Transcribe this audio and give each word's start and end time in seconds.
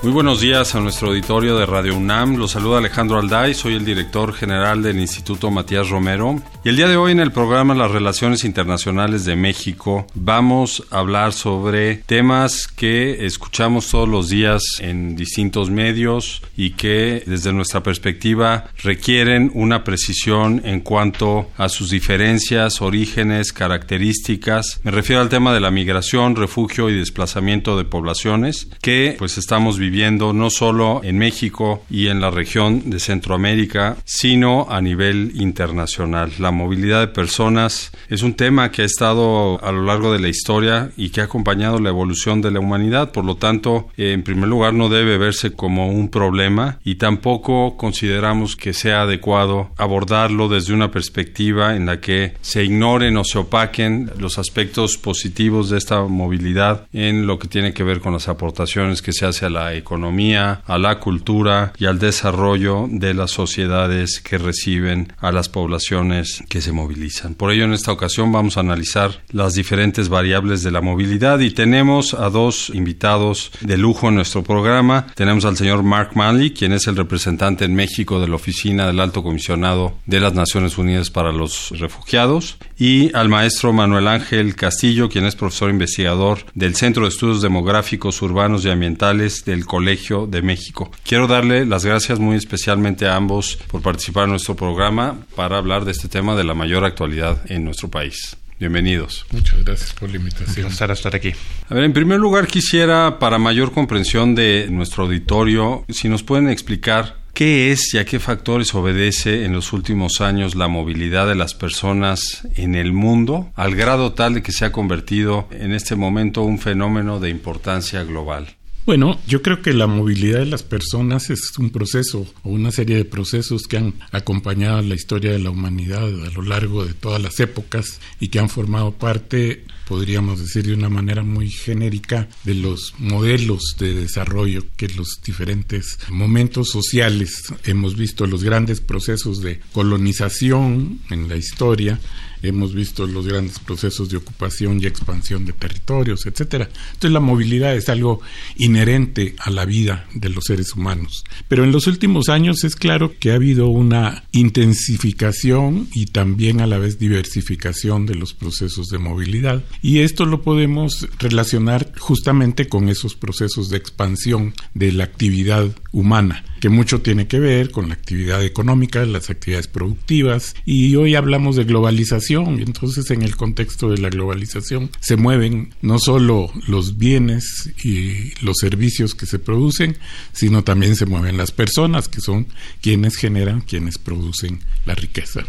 Muy 0.00 0.12
buenos 0.12 0.40
días 0.40 0.76
a 0.76 0.80
nuestro 0.80 1.08
auditorio 1.08 1.58
de 1.58 1.66
Radio 1.66 1.96
UNAM. 1.96 2.36
Los 2.36 2.52
saluda 2.52 2.78
Alejandro 2.78 3.18
Alday, 3.18 3.52
soy 3.52 3.74
el 3.74 3.84
director 3.84 4.32
general 4.32 4.80
del 4.80 5.00
Instituto 5.00 5.50
Matías 5.50 5.88
Romero. 5.88 6.40
Y 6.64 6.68
el 6.68 6.76
día 6.76 6.86
de 6.86 6.96
hoy 6.96 7.10
en 7.10 7.18
el 7.18 7.32
programa 7.32 7.74
Las 7.74 7.90
Relaciones 7.90 8.44
Internacionales 8.44 9.24
de 9.24 9.34
México 9.34 10.06
vamos 10.14 10.84
a 10.92 11.00
hablar 11.00 11.32
sobre 11.32 11.96
temas 11.96 12.68
que 12.68 13.26
escuchamos 13.26 13.88
todos 13.88 14.08
los 14.08 14.28
días 14.28 14.62
en 14.78 15.16
distintos 15.16 15.68
medios 15.68 16.42
y 16.56 16.70
que 16.70 17.24
desde 17.26 17.52
nuestra 17.52 17.82
perspectiva 17.82 18.66
requieren 18.84 19.50
una 19.52 19.82
precisión 19.82 20.62
en 20.64 20.78
cuanto 20.78 21.50
a 21.56 21.68
sus 21.68 21.90
diferencias, 21.90 22.80
orígenes, 22.82 23.52
características. 23.52 24.80
Me 24.84 24.92
refiero 24.92 25.22
al 25.22 25.28
tema 25.28 25.52
de 25.52 25.60
la 25.60 25.72
migración, 25.72 26.36
refugio 26.36 26.88
y 26.88 26.96
desplazamiento 26.96 27.76
de 27.76 27.84
poblaciones 27.84 28.68
que 28.80 29.16
pues 29.18 29.38
estamos 29.38 29.76
viviendo 29.76 29.87
viviendo 29.88 30.34
no 30.34 30.50
solo 30.50 31.00
en 31.02 31.16
México 31.16 31.82
y 31.88 32.08
en 32.08 32.20
la 32.20 32.30
región 32.30 32.90
de 32.90 33.00
Centroamérica, 33.00 33.96
sino 34.04 34.66
a 34.68 34.82
nivel 34.82 35.32
internacional. 35.34 36.30
La 36.38 36.50
movilidad 36.50 37.00
de 37.00 37.08
personas 37.08 37.90
es 38.10 38.22
un 38.22 38.34
tema 38.34 38.70
que 38.70 38.82
ha 38.82 38.84
estado 38.84 39.58
a 39.64 39.72
lo 39.72 39.84
largo 39.84 40.12
de 40.12 40.20
la 40.20 40.28
historia 40.28 40.90
y 40.98 41.08
que 41.08 41.22
ha 41.22 41.24
acompañado 41.24 41.78
la 41.78 41.88
evolución 41.88 42.42
de 42.42 42.50
la 42.50 42.60
humanidad, 42.60 43.12
por 43.12 43.24
lo 43.24 43.36
tanto, 43.36 43.88
en 43.96 44.22
primer 44.22 44.50
lugar 44.50 44.74
no 44.74 44.90
debe 44.90 45.16
verse 45.16 45.52
como 45.52 45.88
un 45.88 46.10
problema 46.10 46.78
y 46.84 46.96
tampoco 46.96 47.78
consideramos 47.78 48.56
que 48.56 48.74
sea 48.74 49.02
adecuado 49.02 49.70
abordarlo 49.78 50.48
desde 50.48 50.74
una 50.74 50.90
perspectiva 50.90 51.76
en 51.76 51.86
la 51.86 51.98
que 51.98 52.34
se 52.42 52.62
ignoren 52.62 53.16
o 53.16 53.24
se 53.24 53.38
opaquen 53.38 54.10
los 54.18 54.38
aspectos 54.38 54.98
positivos 54.98 55.70
de 55.70 55.78
esta 55.78 56.02
movilidad 56.02 56.86
en 56.92 57.26
lo 57.26 57.38
que 57.38 57.48
tiene 57.48 57.72
que 57.72 57.84
ver 57.84 58.00
con 58.00 58.12
las 58.12 58.28
aportaciones 58.28 59.00
que 59.00 59.12
se 59.12 59.24
hace 59.24 59.46
a 59.46 59.50
la 59.50 59.74
economía, 59.78 60.62
a 60.66 60.78
la 60.78 61.00
cultura 61.00 61.72
y 61.78 61.86
al 61.86 61.98
desarrollo 61.98 62.86
de 62.90 63.14
las 63.14 63.30
sociedades 63.30 64.20
que 64.20 64.38
reciben 64.38 65.12
a 65.18 65.32
las 65.32 65.48
poblaciones 65.48 66.42
que 66.48 66.60
se 66.60 66.72
movilizan. 66.72 67.34
Por 67.34 67.52
ello, 67.52 67.64
en 67.64 67.72
esta 67.72 67.92
ocasión 67.92 68.30
vamos 68.32 68.56
a 68.56 68.60
analizar 68.60 69.22
las 69.30 69.54
diferentes 69.54 70.08
variables 70.08 70.62
de 70.62 70.70
la 70.70 70.80
movilidad 70.80 71.40
y 71.40 71.50
tenemos 71.50 72.14
a 72.14 72.30
dos 72.30 72.70
invitados 72.74 73.50
de 73.60 73.76
lujo 73.76 74.08
en 74.08 74.16
nuestro 74.16 74.42
programa. 74.42 75.06
Tenemos 75.14 75.44
al 75.44 75.56
señor 75.56 75.82
Mark 75.82 76.10
Manley, 76.14 76.52
quien 76.52 76.72
es 76.72 76.86
el 76.86 76.96
representante 76.96 77.64
en 77.64 77.74
México 77.74 78.20
de 78.20 78.28
la 78.28 78.36
Oficina 78.36 78.86
del 78.86 79.00
Alto 79.00 79.22
Comisionado 79.22 79.94
de 80.06 80.20
las 80.20 80.34
Naciones 80.34 80.78
Unidas 80.78 81.10
para 81.10 81.32
los 81.32 81.70
Refugiados, 81.78 82.58
y 82.78 83.14
al 83.14 83.28
maestro 83.28 83.72
Manuel 83.72 84.08
Ángel 84.08 84.54
Castillo, 84.54 85.08
quien 85.08 85.24
es 85.24 85.36
profesor 85.36 85.70
investigador 85.70 86.44
del 86.54 86.74
Centro 86.74 87.02
de 87.04 87.10
Estudios 87.10 87.42
Demográficos 87.42 88.20
Urbanos 88.22 88.64
y 88.64 88.70
Ambientales 88.70 89.44
del 89.44 89.66
Colegio 89.68 90.26
de 90.26 90.42
México. 90.42 90.90
Quiero 91.04 91.28
darle 91.28 91.64
las 91.64 91.84
gracias 91.84 92.18
muy 92.18 92.36
especialmente 92.36 93.06
a 93.06 93.14
ambos 93.14 93.56
por 93.68 93.82
participar 93.82 94.24
en 94.24 94.30
nuestro 94.30 94.56
programa 94.56 95.20
para 95.36 95.58
hablar 95.58 95.84
de 95.84 95.92
este 95.92 96.08
tema 96.08 96.34
de 96.34 96.42
la 96.42 96.54
mayor 96.54 96.84
actualidad 96.84 97.40
en 97.48 97.64
nuestro 97.64 97.88
país. 97.88 98.36
Bienvenidos. 98.58 99.24
Muchas 99.30 99.64
gracias 99.64 99.92
por 99.92 100.10
la 100.10 100.16
invitación. 100.16 100.66
Un 100.66 100.70
placer 100.70 100.90
estar 100.90 101.14
aquí. 101.14 101.32
A 101.68 101.74
ver, 101.74 101.84
en 101.84 101.92
primer 101.92 102.18
lugar 102.18 102.48
quisiera, 102.48 103.20
para 103.20 103.38
mayor 103.38 103.70
comprensión 103.70 104.34
de 104.34 104.66
nuestro 104.68 105.04
auditorio, 105.04 105.84
si 105.88 106.08
nos 106.08 106.24
pueden 106.24 106.48
explicar 106.48 107.18
¿Qué 107.38 107.70
es 107.70 107.94
y 107.94 107.98
a 107.98 108.04
qué 108.04 108.18
factores 108.18 108.74
obedece 108.74 109.44
en 109.44 109.52
los 109.52 109.72
últimos 109.72 110.20
años 110.20 110.56
la 110.56 110.66
movilidad 110.66 111.28
de 111.28 111.36
las 111.36 111.54
personas 111.54 112.42
en 112.56 112.74
el 112.74 112.92
mundo 112.92 113.52
al 113.54 113.76
grado 113.76 114.12
tal 114.12 114.34
de 114.34 114.42
que 114.42 114.50
se 114.50 114.64
ha 114.64 114.72
convertido 114.72 115.46
en 115.52 115.72
este 115.72 115.94
momento 115.94 116.42
un 116.42 116.58
fenómeno 116.58 117.20
de 117.20 117.30
importancia 117.30 118.02
global? 118.02 118.57
Bueno, 118.88 119.20
yo 119.26 119.42
creo 119.42 119.60
que 119.60 119.74
la 119.74 119.86
movilidad 119.86 120.38
de 120.38 120.46
las 120.46 120.62
personas 120.62 121.28
es 121.28 121.58
un 121.58 121.68
proceso 121.68 122.26
o 122.42 122.48
una 122.48 122.70
serie 122.70 122.96
de 122.96 123.04
procesos 123.04 123.64
que 123.64 123.76
han 123.76 123.92
acompañado 124.12 124.80
la 124.80 124.94
historia 124.94 125.30
de 125.30 125.38
la 125.38 125.50
humanidad 125.50 126.04
a 126.04 126.30
lo 126.30 126.40
largo 126.40 126.86
de 126.86 126.94
todas 126.94 127.20
las 127.20 127.38
épocas 127.38 128.00
y 128.18 128.28
que 128.28 128.38
han 128.38 128.48
formado 128.48 128.92
parte, 128.92 129.66
podríamos 129.86 130.40
decir 130.40 130.64
de 130.66 130.72
una 130.72 130.88
manera 130.88 131.22
muy 131.22 131.50
genérica, 131.50 132.30
de 132.44 132.54
los 132.54 132.94
modelos 132.96 133.76
de 133.78 133.92
desarrollo 133.92 134.64
que 134.78 134.88
los 134.88 135.20
diferentes 135.22 135.98
momentos 136.08 136.70
sociales 136.70 137.42
hemos 137.64 137.94
visto, 137.94 138.26
los 138.26 138.42
grandes 138.42 138.80
procesos 138.80 139.42
de 139.42 139.60
colonización 139.72 141.00
en 141.10 141.28
la 141.28 141.36
historia, 141.36 142.00
hemos 142.42 142.74
visto 142.74 143.06
los 143.06 143.26
grandes 143.26 143.58
procesos 143.58 144.08
de 144.08 144.16
ocupación 144.16 144.80
y 144.80 144.86
expansión 144.86 145.44
de 145.44 145.52
territorios, 145.52 146.26
etcétera. 146.26 146.68
Entonces 146.88 147.12
la 147.12 147.20
movilidad 147.20 147.74
es 147.74 147.88
algo 147.88 148.20
inherente 148.56 149.34
a 149.38 149.50
la 149.50 149.64
vida 149.64 150.06
de 150.14 150.28
los 150.28 150.44
seres 150.44 150.74
humanos. 150.74 151.24
Pero 151.48 151.64
en 151.64 151.72
los 151.72 151.86
últimos 151.86 152.28
años 152.28 152.64
es 152.64 152.76
claro 152.76 153.14
que 153.18 153.32
ha 153.32 153.36
habido 153.36 153.68
una 153.68 154.24
intensificación 154.32 155.88
y 155.92 156.06
también 156.06 156.60
a 156.60 156.66
la 156.66 156.78
vez 156.78 156.98
diversificación 156.98 158.06
de 158.06 158.14
los 158.14 158.34
procesos 158.34 158.88
de 158.88 158.98
movilidad 158.98 159.64
y 159.82 160.00
esto 160.00 160.24
lo 160.26 160.42
podemos 160.42 161.08
relacionar 161.18 161.92
justamente 161.98 162.68
con 162.68 162.88
esos 162.88 163.14
procesos 163.14 163.70
de 163.70 163.76
expansión 163.76 164.54
de 164.74 164.92
la 164.92 165.04
actividad 165.04 165.68
humana 165.92 166.44
que 166.60 166.68
mucho 166.68 167.00
tiene 167.00 167.26
que 167.26 167.38
ver 167.38 167.70
con 167.70 167.88
la 167.88 167.94
actividad 167.94 168.44
económica, 168.44 169.04
las 169.04 169.30
actividades 169.30 169.68
productivas, 169.68 170.54
y 170.64 170.96
hoy 170.96 171.14
hablamos 171.14 171.56
de 171.56 171.64
globalización, 171.64 172.58
y 172.58 172.62
entonces 172.62 173.10
en 173.10 173.22
el 173.22 173.36
contexto 173.36 173.90
de 173.90 173.98
la 173.98 174.10
globalización 174.10 174.90
se 175.00 175.16
mueven 175.16 175.74
no 175.82 175.98
solo 175.98 176.50
los 176.66 176.98
bienes 176.98 177.72
y 177.84 178.32
los 178.44 178.56
servicios 178.58 179.14
que 179.14 179.26
se 179.26 179.38
producen, 179.38 179.96
sino 180.32 180.64
también 180.64 180.96
se 180.96 181.06
mueven 181.06 181.36
las 181.36 181.52
personas, 181.52 182.08
que 182.08 182.20
son 182.20 182.46
quienes 182.80 183.16
generan, 183.16 183.60
quienes 183.60 183.98
producen 183.98 184.60
la 184.86 184.94
riqueza. 184.94 185.44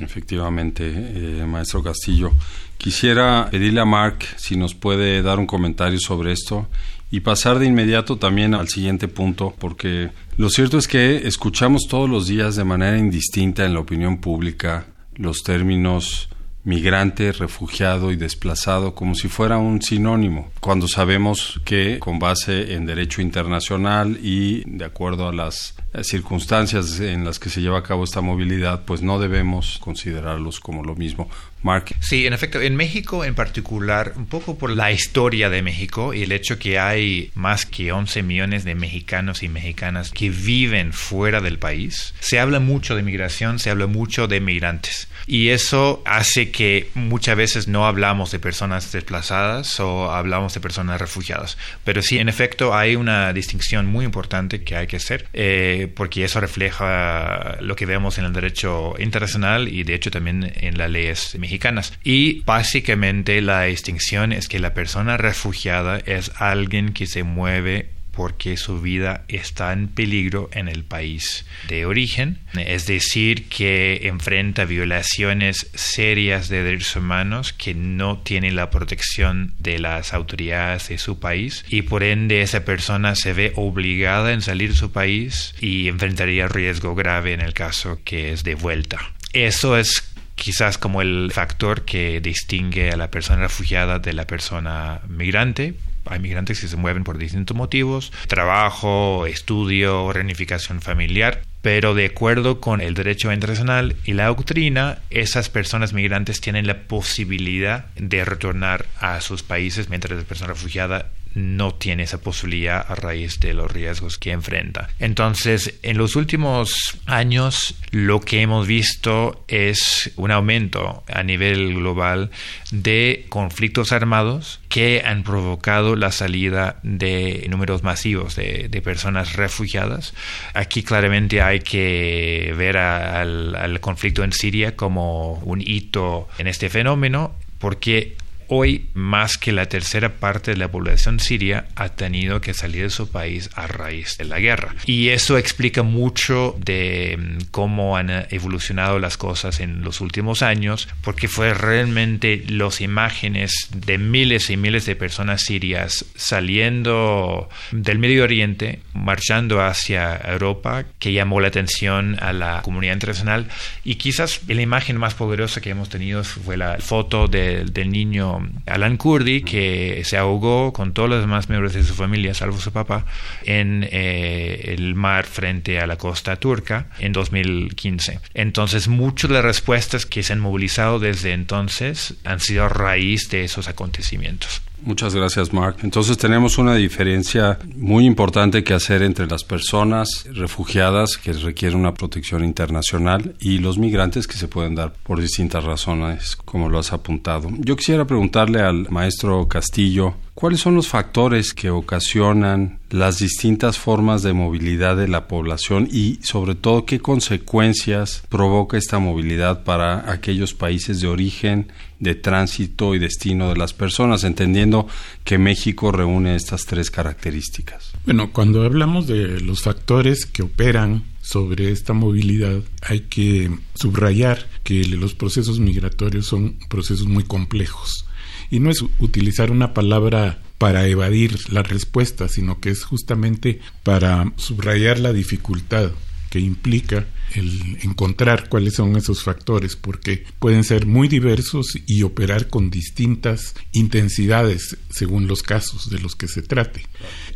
Efectivamente, 0.00 0.92
eh, 0.92 1.46
maestro 1.46 1.82
Castillo. 1.82 2.32
Quisiera 2.78 3.48
pedirle 3.50 3.80
a 3.80 3.84
Mark 3.84 4.18
si 4.36 4.56
nos 4.56 4.74
puede 4.74 5.22
dar 5.22 5.38
un 5.38 5.46
comentario 5.46 6.00
sobre 6.00 6.32
esto 6.32 6.68
y 7.14 7.20
pasar 7.20 7.60
de 7.60 7.66
inmediato 7.66 8.16
también 8.16 8.54
al 8.54 8.66
siguiente 8.66 9.06
punto, 9.06 9.54
porque 9.60 10.10
lo 10.36 10.50
cierto 10.50 10.78
es 10.78 10.88
que 10.88 11.28
escuchamos 11.28 11.86
todos 11.88 12.10
los 12.10 12.26
días 12.26 12.56
de 12.56 12.64
manera 12.64 12.98
indistinta 12.98 13.64
en 13.64 13.72
la 13.72 13.78
opinión 13.78 14.18
pública 14.18 14.86
los 15.14 15.44
términos 15.44 16.28
migrante, 16.64 17.30
refugiado 17.30 18.10
y 18.10 18.16
desplazado 18.16 18.96
como 18.96 19.14
si 19.14 19.28
fuera 19.28 19.58
un 19.58 19.80
sinónimo, 19.80 20.50
cuando 20.58 20.88
sabemos 20.88 21.60
que 21.64 22.00
con 22.00 22.18
base 22.18 22.74
en 22.74 22.84
derecho 22.84 23.22
internacional 23.22 24.18
y 24.20 24.64
de 24.66 24.84
acuerdo 24.84 25.28
a 25.28 25.32
las 25.32 25.76
circunstancias 26.02 26.98
en 26.98 27.24
las 27.24 27.38
que 27.38 27.48
se 27.48 27.60
lleva 27.60 27.78
a 27.78 27.84
cabo 27.84 28.02
esta 28.02 28.22
movilidad, 28.22 28.84
pues 28.84 29.02
no 29.02 29.20
debemos 29.20 29.78
considerarlos 29.78 30.58
como 30.58 30.82
lo 30.82 30.96
mismo. 30.96 31.28
Mark. 31.64 31.96
Sí, 32.00 32.26
en 32.26 32.34
efecto, 32.34 32.60
en 32.60 32.76
México 32.76 33.24
en 33.24 33.34
particular, 33.34 34.12
un 34.16 34.26
poco 34.26 34.58
por 34.58 34.68
la 34.68 34.92
historia 34.92 35.48
de 35.48 35.62
México 35.62 36.12
y 36.12 36.22
el 36.22 36.32
hecho 36.32 36.58
que 36.58 36.78
hay 36.78 37.30
más 37.34 37.64
que 37.64 37.90
11 37.90 38.22
millones 38.22 38.64
de 38.64 38.74
mexicanos 38.74 39.42
y 39.42 39.48
mexicanas 39.48 40.10
que 40.10 40.28
viven 40.28 40.92
fuera 40.92 41.40
del 41.40 41.58
país, 41.58 42.14
se 42.20 42.38
habla 42.38 42.60
mucho 42.60 42.94
de 42.94 43.02
migración, 43.02 43.58
se 43.58 43.70
habla 43.70 43.86
mucho 43.86 44.28
de 44.28 44.40
migrantes. 44.40 45.08
Y 45.26 45.48
eso 45.48 46.02
hace 46.04 46.50
que 46.50 46.90
muchas 46.92 47.34
veces 47.34 47.66
no 47.66 47.86
hablamos 47.86 48.30
de 48.30 48.38
personas 48.38 48.92
desplazadas 48.92 49.80
o 49.80 50.12
hablamos 50.12 50.52
de 50.52 50.60
personas 50.60 51.00
refugiadas. 51.00 51.56
Pero 51.82 52.02
sí, 52.02 52.18
en 52.18 52.28
efecto, 52.28 52.74
hay 52.74 52.94
una 52.94 53.32
distinción 53.32 53.86
muy 53.86 54.04
importante 54.04 54.62
que 54.62 54.76
hay 54.76 54.86
que 54.86 54.98
hacer, 54.98 55.28
eh, 55.32 55.90
porque 55.96 56.24
eso 56.24 56.40
refleja 56.40 57.56
lo 57.60 57.74
que 57.74 57.86
vemos 57.86 58.18
en 58.18 58.26
el 58.26 58.34
derecho 58.34 58.94
internacional 58.98 59.68
y 59.68 59.82
de 59.84 59.94
hecho 59.94 60.10
también 60.10 60.52
en 60.56 60.76
las 60.76 60.90
leyes 60.90 61.34
mexicanas. 61.38 61.53
Y 62.02 62.42
básicamente 62.42 63.40
la 63.40 63.62
distinción 63.64 64.32
es 64.32 64.48
que 64.48 64.58
la 64.58 64.74
persona 64.74 65.16
refugiada 65.16 65.98
es 65.98 66.30
alguien 66.38 66.92
que 66.92 67.06
se 67.06 67.22
mueve 67.22 67.90
porque 68.14 68.56
su 68.56 68.80
vida 68.80 69.24
está 69.28 69.72
en 69.72 69.88
peligro 69.88 70.48
en 70.52 70.68
el 70.68 70.84
país 70.84 71.44
de 71.68 71.84
origen, 71.84 72.38
es 72.54 72.86
decir, 72.86 73.48
que 73.48 74.02
enfrenta 74.04 74.64
violaciones 74.64 75.68
serias 75.74 76.48
de 76.48 76.62
derechos 76.62 76.96
humanos 76.96 77.52
que 77.52 77.74
no 77.74 78.18
tiene 78.18 78.52
la 78.52 78.70
protección 78.70 79.54
de 79.58 79.78
las 79.78 80.14
autoridades 80.14 80.88
de 80.88 80.98
su 80.98 81.18
país. 81.18 81.64
Y 81.68 81.82
por 81.82 82.02
ende 82.02 82.42
esa 82.42 82.64
persona 82.64 83.14
se 83.14 83.32
ve 83.32 83.52
obligada 83.56 84.32
en 84.32 84.42
salir 84.42 84.70
de 84.70 84.76
su 84.76 84.92
país 84.92 85.54
y 85.60 85.88
enfrentaría 85.88 86.48
riesgo 86.48 86.94
grave 86.94 87.32
en 87.32 87.40
el 87.40 87.52
caso 87.52 87.98
que 88.04 88.32
es 88.32 88.44
de 88.44 88.54
vuelta. 88.54 89.12
Eso 89.32 89.76
es 89.76 90.13
quizás 90.34 90.78
como 90.78 91.02
el 91.02 91.30
factor 91.32 91.84
que 91.84 92.20
distingue 92.20 92.90
a 92.90 92.96
la 92.96 93.10
persona 93.10 93.42
refugiada 93.42 93.98
de 93.98 94.12
la 94.12 94.26
persona 94.26 95.00
migrante. 95.08 95.74
Hay 96.06 96.18
migrantes 96.18 96.60
que 96.60 96.68
se 96.68 96.76
mueven 96.76 97.02
por 97.02 97.16
distintos 97.16 97.56
motivos, 97.56 98.12
trabajo, 98.28 99.24
estudio, 99.26 100.12
reunificación 100.12 100.82
familiar, 100.82 101.42
pero 101.62 101.94
de 101.94 102.06
acuerdo 102.06 102.60
con 102.60 102.82
el 102.82 102.92
derecho 102.92 103.32
internacional 103.32 103.96
y 104.04 104.12
la 104.12 104.26
doctrina, 104.26 104.98
esas 105.08 105.48
personas 105.48 105.94
migrantes 105.94 106.42
tienen 106.42 106.66
la 106.66 106.82
posibilidad 106.82 107.86
de 107.96 108.22
retornar 108.26 108.84
a 109.00 109.22
sus 109.22 109.42
países 109.42 109.88
mientras 109.88 110.18
la 110.18 110.24
persona 110.24 110.52
refugiada 110.52 111.06
no 111.34 111.74
tiene 111.74 112.04
esa 112.04 112.20
posibilidad 112.20 112.84
a 112.88 112.94
raíz 112.94 113.40
de 113.40 113.54
los 113.54 113.70
riesgos 113.70 114.18
que 114.18 114.30
enfrenta. 114.30 114.88
Entonces, 114.98 115.74
en 115.82 115.98
los 115.98 116.16
últimos 116.16 116.98
años 117.06 117.74
lo 117.90 118.20
que 118.20 118.40
hemos 118.40 118.66
visto 118.66 119.44
es 119.48 120.12
un 120.16 120.30
aumento 120.30 121.02
a 121.12 121.22
nivel 121.22 121.74
global 121.74 122.30
de 122.70 123.26
conflictos 123.28 123.92
armados 123.92 124.60
que 124.68 125.02
han 125.04 125.22
provocado 125.22 125.96
la 125.96 126.12
salida 126.12 126.80
de 126.82 127.46
números 127.48 127.82
masivos 127.82 128.36
de, 128.36 128.82
personas 128.84 129.34
refugiadas. 129.34 130.12
Aquí 130.52 130.82
claramente 130.82 131.40
hay 131.40 131.60
que 131.60 132.52
ver 132.56 132.76
al, 132.76 133.54
al 133.54 133.80
conflicto 133.80 134.22
en 134.22 134.32
Siria 134.32 134.76
como 134.76 135.34
un 135.44 135.62
hito 135.62 136.28
en 136.38 136.48
este 136.48 136.68
fenómeno 136.68 137.34
porque 137.58 138.16
Hoy, 138.48 138.86
más 138.94 139.38
que 139.38 139.52
la 139.52 139.66
tercera 139.66 140.16
parte 140.16 140.52
de 140.52 140.56
la 140.56 140.70
población 140.70 141.20
siria 141.20 141.66
ha 141.74 141.90
tenido 141.90 142.40
que 142.40 142.54
salir 142.54 142.84
de 142.84 142.90
su 142.90 143.10
país 143.10 143.50
a 143.54 143.66
raíz 143.66 144.16
de 144.18 144.24
la 144.24 144.40
guerra. 144.40 144.74
Y 144.86 145.08
eso 145.08 145.38
explica 145.38 145.82
mucho 145.82 146.56
de 146.58 147.16
mm, 147.18 147.44
cómo 147.50 147.96
han 147.96 148.10
evolucionado 148.30 148.98
las 148.98 149.16
cosas 149.16 149.60
en 149.60 149.82
los 149.82 150.00
últimos 150.00 150.42
años, 150.42 150.88
porque 151.02 151.28
fue 151.28 151.54
realmente 151.54 152.44
las 152.48 152.80
imágenes 152.80 153.68
de 153.74 153.98
miles 153.98 154.50
y 154.50 154.56
miles 154.56 154.86
de 154.86 154.96
personas 154.96 155.42
sirias 155.42 156.04
saliendo 156.14 157.48
del 157.72 157.98
Medio 157.98 158.24
Oriente, 158.24 158.80
marchando 158.92 159.62
hacia 159.62 160.16
Europa, 160.16 160.84
que 160.98 161.12
llamó 161.12 161.40
la 161.40 161.48
atención 161.48 162.16
a 162.20 162.32
la 162.32 162.62
comunidad 162.62 162.94
internacional. 162.94 163.48
Y 163.84 163.96
quizás 163.96 164.40
la 164.46 164.62
imagen 164.62 164.96
más 164.96 165.14
poderosa 165.14 165.60
que 165.60 165.70
hemos 165.70 165.88
tenido 165.88 166.24
fue 166.24 166.56
la 166.56 166.78
foto 166.78 167.28
del 167.28 167.90
niño 167.90 168.43
Alan 168.66 168.96
Kurdi, 168.96 169.42
que 169.42 170.02
se 170.04 170.16
ahogó 170.16 170.72
con 170.72 170.92
todos 170.92 171.08
los 171.08 171.20
demás 171.20 171.48
miembros 171.48 171.74
de 171.74 171.84
su 171.84 171.94
familia, 171.94 172.34
salvo 172.34 172.58
su 172.58 172.72
papá, 172.72 173.06
en 173.44 173.86
eh, 173.90 174.74
el 174.76 174.94
mar 174.94 175.26
frente 175.26 175.80
a 175.80 175.86
la 175.86 175.96
costa 175.96 176.36
turca 176.36 176.88
en 176.98 177.12
2015. 177.12 178.20
Entonces, 178.34 178.88
muchas 178.88 179.30
de 179.30 179.34
las 179.34 179.44
respuestas 179.44 180.06
que 180.06 180.22
se 180.22 180.32
han 180.32 180.40
movilizado 180.40 180.98
desde 180.98 181.32
entonces 181.32 182.14
han 182.24 182.40
sido 182.40 182.64
a 182.64 182.68
raíz 182.68 183.28
de 183.30 183.44
esos 183.44 183.68
acontecimientos. 183.68 184.62
Muchas 184.84 185.14
gracias, 185.14 185.52
Mark. 185.52 185.76
Entonces 185.82 186.18
tenemos 186.18 186.58
una 186.58 186.74
diferencia 186.74 187.58
muy 187.74 188.04
importante 188.04 188.62
que 188.62 188.74
hacer 188.74 189.02
entre 189.02 189.26
las 189.26 189.42
personas 189.42 190.26
refugiadas 190.30 191.16
que 191.16 191.32
requieren 191.32 191.78
una 191.78 191.94
protección 191.94 192.44
internacional 192.44 193.34
y 193.40 193.58
los 193.58 193.78
migrantes 193.78 194.26
que 194.26 194.36
se 194.36 194.46
pueden 194.46 194.74
dar 194.74 194.92
por 195.02 195.22
distintas 195.22 195.64
razones, 195.64 196.36
como 196.36 196.68
lo 196.68 196.78
has 196.78 196.92
apuntado. 196.92 197.48
Yo 197.60 197.76
quisiera 197.76 198.06
preguntarle 198.06 198.60
al 198.60 198.90
maestro 198.90 199.48
Castillo 199.48 200.16
¿Cuáles 200.34 200.60
son 200.60 200.74
los 200.74 200.88
factores 200.88 201.54
que 201.54 201.70
ocasionan 201.70 202.80
las 202.94 203.18
distintas 203.18 203.76
formas 203.76 204.22
de 204.22 204.32
movilidad 204.32 204.96
de 204.96 205.08
la 205.08 205.26
población 205.26 205.88
y 205.90 206.20
sobre 206.22 206.54
todo 206.54 206.86
qué 206.86 207.00
consecuencias 207.00 208.22
provoca 208.28 208.78
esta 208.78 209.00
movilidad 209.00 209.64
para 209.64 210.12
aquellos 210.12 210.54
países 210.54 211.00
de 211.00 211.08
origen, 211.08 211.72
de 211.98 212.14
tránsito 212.14 212.94
y 212.94 213.00
destino 213.00 213.48
de 213.48 213.56
las 213.56 213.72
personas, 213.72 214.22
entendiendo 214.22 214.86
que 215.24 215.38
México 215.38 215.90
reúne 215.90 216.36
estas 216.36 216.66
tres 216.66 216.92
características? 216.92 217.94
Bueno, 218.04 218.30
cuando 218.30 218.62
hablamos 218.62 219.08
de 219.08 219.40
los 219.40 219.62
factores 219.62 220.24
que 220.24 220.44
operan 220.44 221.02
sobre 221.20 221.72
esta 221.72 221.94
movilidad, 221.94 222.60
hay 222.80 223.00
que 223.00 223.50
subrayar 223.74 224.46
que 224.62 224.84
los 224.84 225.14
procesos 225.14 225.58
migratorios 225.58 226.26
son 226.26 226.58
procesos 226.70 227.08
muy 227.08 227.24
complejos 227.24 228.06
y 228.50 228.60
no 228.60 228.70
es 228.70 228.84
utilizar 229.00 229.50
una 229.50 229.74
palabra 229.74 230.43
para 230.58 230.86
evadir 230.86 231.52
la 231.52 231.62
respuesta, 231.62 232.28
sino 232.28 232.60
que 232.60 232.70
es 232.70 232.84
justamente 232.84 233.60
para 233.82 234.32
subrayar 234.36 234.98
la 234.98 235.12
dificultad 235.12 235.90
que 236.34 236.40
implica 236.40 237.06
el 237.34 237.78
encontrar 237.82 238.48
cuáles 238.48 238.74
son 238.74 238.96
esos 238.96 239.22
factores, 239.22 239.76
porque 239.76 240.24
pueden 240.40 240.64
ser 240.64 240.84
muy 240.84 241.06
diversos 241.06 241.78
y 241.86 242.02
operar 242.02 242.48
con 242.48 242.70
distintas 242.70 243.54
intensidades 243.70 244.76
según 244.90 245.28
los 245.28 245.44
casos 245.44 245.90
de 245.90 246.00
los 246.00 246.16
que 246.16 246.26
se 246.26 246.42
trate. 246.42 246.86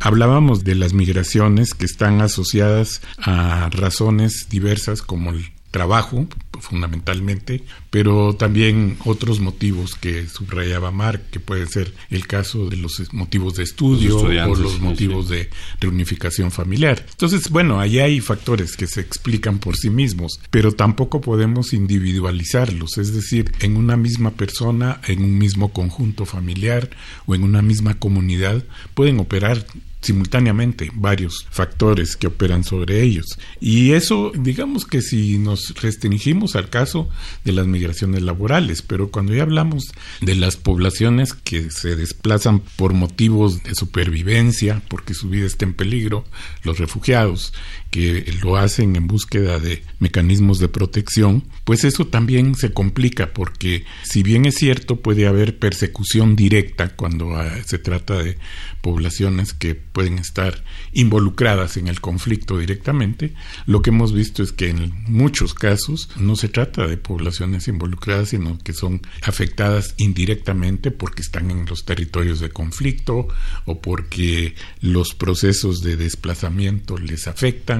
Hablábamos 0.01 0.65
de 0.65 0.75
las 0.75 0.91
migraciones 0.91 1.73
que 1.73 1.85
están 1.85 2.19
asociadas 2.19 3.01
a 3.19 3.69
razones 3.69 4.47
diversas 4.49 5.01
como 5.01 5.31
el 5.31 5.49
trabajo, 5.71 6.27
fundamentalmente, 6.59 7.63
pero 7.89 8.35
también 8.35 8.97
otros 9.05 9.39
motivos 9.39 9.95
que 9.95 10.27
subrayaba 10.27 10.91
Mark, 10.91 11.21
que 11.31 11.39
puede 11.39 11.67
ser 11.67 11.93
el 12.09 12.27
caso 12.27 12.69
de 12.69 12.77
los 12.77 13.01
motivos 13.13 13.55
de 13.55 13.63
estudio 13.63 14.17
o 14.17 14.55
los 14.55 14.79
motivos 14.79 15.29
de 15.29 15.49
reunificación 15.79 16.51
familiar. 16.51 17.05
Entonces, 17.09 17.49
bueno, 17.49 17.79
ahí 17.79 17.99
hay 17.99 18.19
factores 18.19 18.75
que 18.75 18.87
se 18.87 19.01
explican 19.01 19.59
por 19.59 19.77
sí 19.77 19.89
mismos, 19.89 20.39
pero 20.49 20.73
tampoco 20.73 21.21
podemos 21.21 21.73
individualizarlos, 21.73 22.97
es 22.97 23.13
decir, 23.13 23.51
en 23.59 23.77
una 23.77 23.95
misma 23.95 24.31
persona, 24.31 24.99
en 25.07 25.23
un 25.23 25.37
mismo 25.37 25.71
conjunto 25.71 26.25
familiar 26.25 26.89
o 27.25 27.35
en 27.35 27.43
una 27.43 27.61
misma 27.61 27.95
comunidad 27.99 28.63
pueden 28.93 29.19
operar 29.19 29.65
simultáneamente 30.01 30.91
varios 30.93 31.45
factores 31.49 32.15
que 32.15 32.27
operan 32.27 32.63
sobre 32.63 33.01
ellos. 33.01 33.37
Y 33.59 33.91
eso, 33.91 34.31
digamos 34.33 34.85
que 34.85 35.01
si 35.01 35.37
nos 35.37 35.73
restringimos 35.81 36.55
al 36.55 36.69
caso 36.69 37.09
de 37.43 37.51
las 37.51 37.67
migraciones 37.67 38.21
laborales, 38.21 38.81
pero 38.81 39.11
cuando 39.11 39.33
ya 39.33 39.43
hablamos 39.43 39.91
de 40.21 40.35
las 40.35 40.55
poblaciones 40.55 41.33
que 41.33 41.69
se 41.71 41.95
desplazan 41.95 42.61
por 42.77 42.93
motivos 42.93 43.63
de 43.63 43.75
supervivencia, 43.75 44.81
porque 44.87 45.13
su 45.13 45.29
vida 45.29 45.45
está 45.45 45.65
en 45.65 45.73
peligro, 45.73 46.23
los 46.63 46.79
refugiados, 46.79 47.53
que 47.91 48.33
lo 48.43 48.57
hacen 48.57 48.95
en 48.95 49.07
búsqueda 49.07 49.59
de 49.59 49.83
mecanismos 49.99 50.59
de 50.59 50.69
protección, 50.69 51.43
pues 51.63 51.83
eso 51.83 52.07
también 52.07 52.55
se 52.55 52.71
complica 52.71 53.33
porque 53.33 53.85
si 54.03 54.23
bien 54.23 54.45
es 54.45 54.55
cierto 54.55 54.97
puede 54.97 55.27
haber 55.27 55.57
persecución 55.57 56.35
directa 56.35 56.95
cuando 56.95 57.35
ah, 57.35 57.49
se 57.65 57.79
trata 57.79 58.21
de 58.21 58.37
poblaciones 58.81 59.53
que 59.53 59.75
pueden 59.75 60.19
estar 60.19 60.63
involucradas 60.93 61.77
en 61.77 61.87
el 61.87 61.99
conflicto 61.99 62.57
directamente, 62.57 63.33
lo 63.65 63.81
que 63.81 63.89
hemos 63.89 64.13
visto 64.13 64.43
es 64.43 64.51
que 64.51 64.69
en 64.69 64.93
muchos 65.07 65.53
casos 65.53 66.09
no 66.17 66.35
se 66.35 66.49
trata 66.49 66.87
de 66.87 66.97
poblaciones 66.97 67.67
involucradas, 67.67 68.29
sino 68.29 68.57
que 68.59 68.73
son 68.73 69.01
afectadas 69.23 69.95
indirectamente 69.97 70.91
porque 70.91 71.21
están 71.21 71.51
en 71.51 71.65
los 71.65 71.85
territorios 71.85 72.39
de 72.39 72.49
conflicto 72.49 73.27
o 73.65 73.81
porque 73.81 74.55
los 74.81 75.13
procesos 75.13 75.81
de 75.81 75.97
desplazamiento 75.97 76.97
les 76.97 77.27
afectan, 77.27 77.78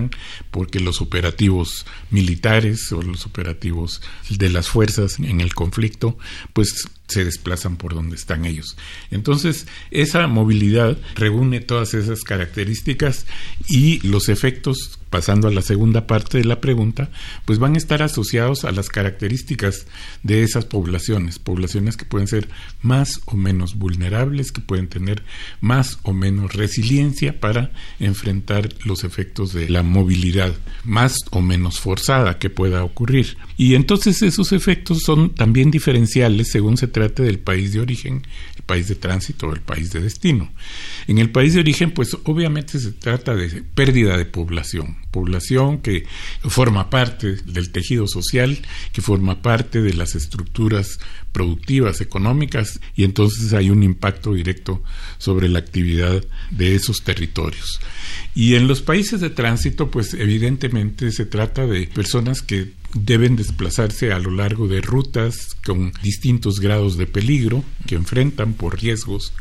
porque 0.51 0.79
los 0.79 1.01
operativos 1.01 1.85
militares 2.09 2.91
o 2.91 3.01
los 3.01 3.25
operativos 3.25 4.01
de 4.29 4.49
las 4.49 4.69
fuerzas 4.69 5.19
en 5.19 5.41
el 5.41 5.53
conflicto, 5.53 6.17
pues 6.53 6.87
se 7.09 7.25
desplazan 7.25 7.75
por 7.75 7.93
donde 7.93 8.15
están 8.15 8.45
ellos. 8.45 8.77
Entonces, 9.11 9.67
esa 9.91 10.27
movilidad 10.27 10.97
reúne 11.15 11.59
todas 11.59 11.93
esas 11.93 12.21
características 12.21 13.25
y 13.67 13.99
los 14.07 14.29
efectos 14.29 14.99
pasando 15.09 15.47
a 15.47 15.51
la 15.51 15.61
segunda 15.61 16.07
parte 16.07 16.37
de 16.37 16.45
la 16.45 16.61
pregunta, 16.61 17.09
pues 17.45 17.59
van 17.59 17.75
a 17.75 17.77
estar 17.77 18.03
asociados 18.03 18.63
a 18.63 18.71
las 18.71 18.89
características 18.89 19.87
de 20.23 20.43
esas 20.43 20.65
poblaciones, 20.65 21.39
poblaciones 21.39 21.97
que 21.97 22.05
pueden 22.05 22.27
ser 22.27 22.47
más 22.81 23.21
o 23.25 23.35
menos 23.35 23.75
vulnerables, 23.75 24.51
que 24.51 24.61
pueden 24.61 24.87
tener 24.87 25.23
más 25.61 25.99
o 26.03 26.13
menos 26.13 26.53
resiliencia 26.53 27.39
para 27.39 27.71
enfrentar 27.99 28.69
los 28.85 29.03
efectos 29.03 29.53
de 29.53 29.69
la 29.69 29.83
movilidad 29.83 30.53
más 30.83 31.15
o 31.31 31.41
menos 31.41 31.79
forzada 31.79 32.37
que 32.37 32.49
pueda 32.49 32.83
ocurrir. 32.83 33.37
Y 33.57 33.75
entonces 33.75 34.21
esos 34.21 34.51
efectos 34.51 34.99
son 35.03 35.33
también 35.33 35.71
diferenciales 35.71 36.51
según 36.51 36.77
se 36.77 36.87
trate 36.99 37.23
del 37.23 37.39
país 37.39 37.73
de 37.73 37.79
origen, 37.79 38.23
país 38.69 38.87
de 38.87 38.93
tránsito 38.93 39.47
o 39.47 39.53
el 39.53 39.61
país 39.61 39.91
de 39.91 39.99
destino. 39.99 40.51
En 41.07 41.17
el 41.17 41.31
país 41.31 41.55
de 41.55 41.59
origen, 41.59 41.89
pues 41.91 42.15
obviamente 42.25 42.77
se 42.79 42.91
trata 42.91 43.35
de 43.35 43.63
pérdida 43.63 44.15
de 44.15 44.25
población, 44.25 44.97
población 45.09 45.79
que 45.81 46.05
forma 46.41 46.91
parte 46.91 47.37
del 47.45 47.71
tejido 47.71 48.07
social, 48.07 48.59
que 48.93 49.01
forma 49.01 49.41
parte 49.41 49.81
de 49.81 49.95
las 49.95 50.13
estructuras 50.13 50.99
productivas, 51.31 51.99
económicas, 52.01 52.79
y 52.95 53.05
entonces 53.05 53.53
hay 53.53 53.71
un 53.71 53.81
impacto 53.81 54.33
directo 54.33 54.83
sobre 55.17 55.49
la 55.49 55.59
actividad 55.59 56.23
de 56.51 56.75
esos 56.75 57.03
territorios. 57.03 57.79
Y 58.35 58.53
en 58.53 58.67
los 58.67 58.81
países 58.81 59.19
de 59.19 59.31
tránsito, 59.31 59.89
pues 59.89 60.13
evidentemente 60.13 61.11
se 61.11 61.25
trata 61.25 61.65
de 61.65 61.87
personas 61.87 62.43
que 62.43 62.73
deben 62.93 63.35
desplazarse 63.35 64.11
a 64.11 64.19
lo 64.19 64.31
largo 64.31 64.67
de 64.67 64.81
rutas 64.81 65.55
con 65.65 65.91
distintos 66.01 66.59
grados 66.59 66.97
de 66.97 67.07
peligro 67.07 67.63
que 67.85 67.95
enfrentan 67.95 68.53
por 68.53 68.81
riesgos 68.81 69.33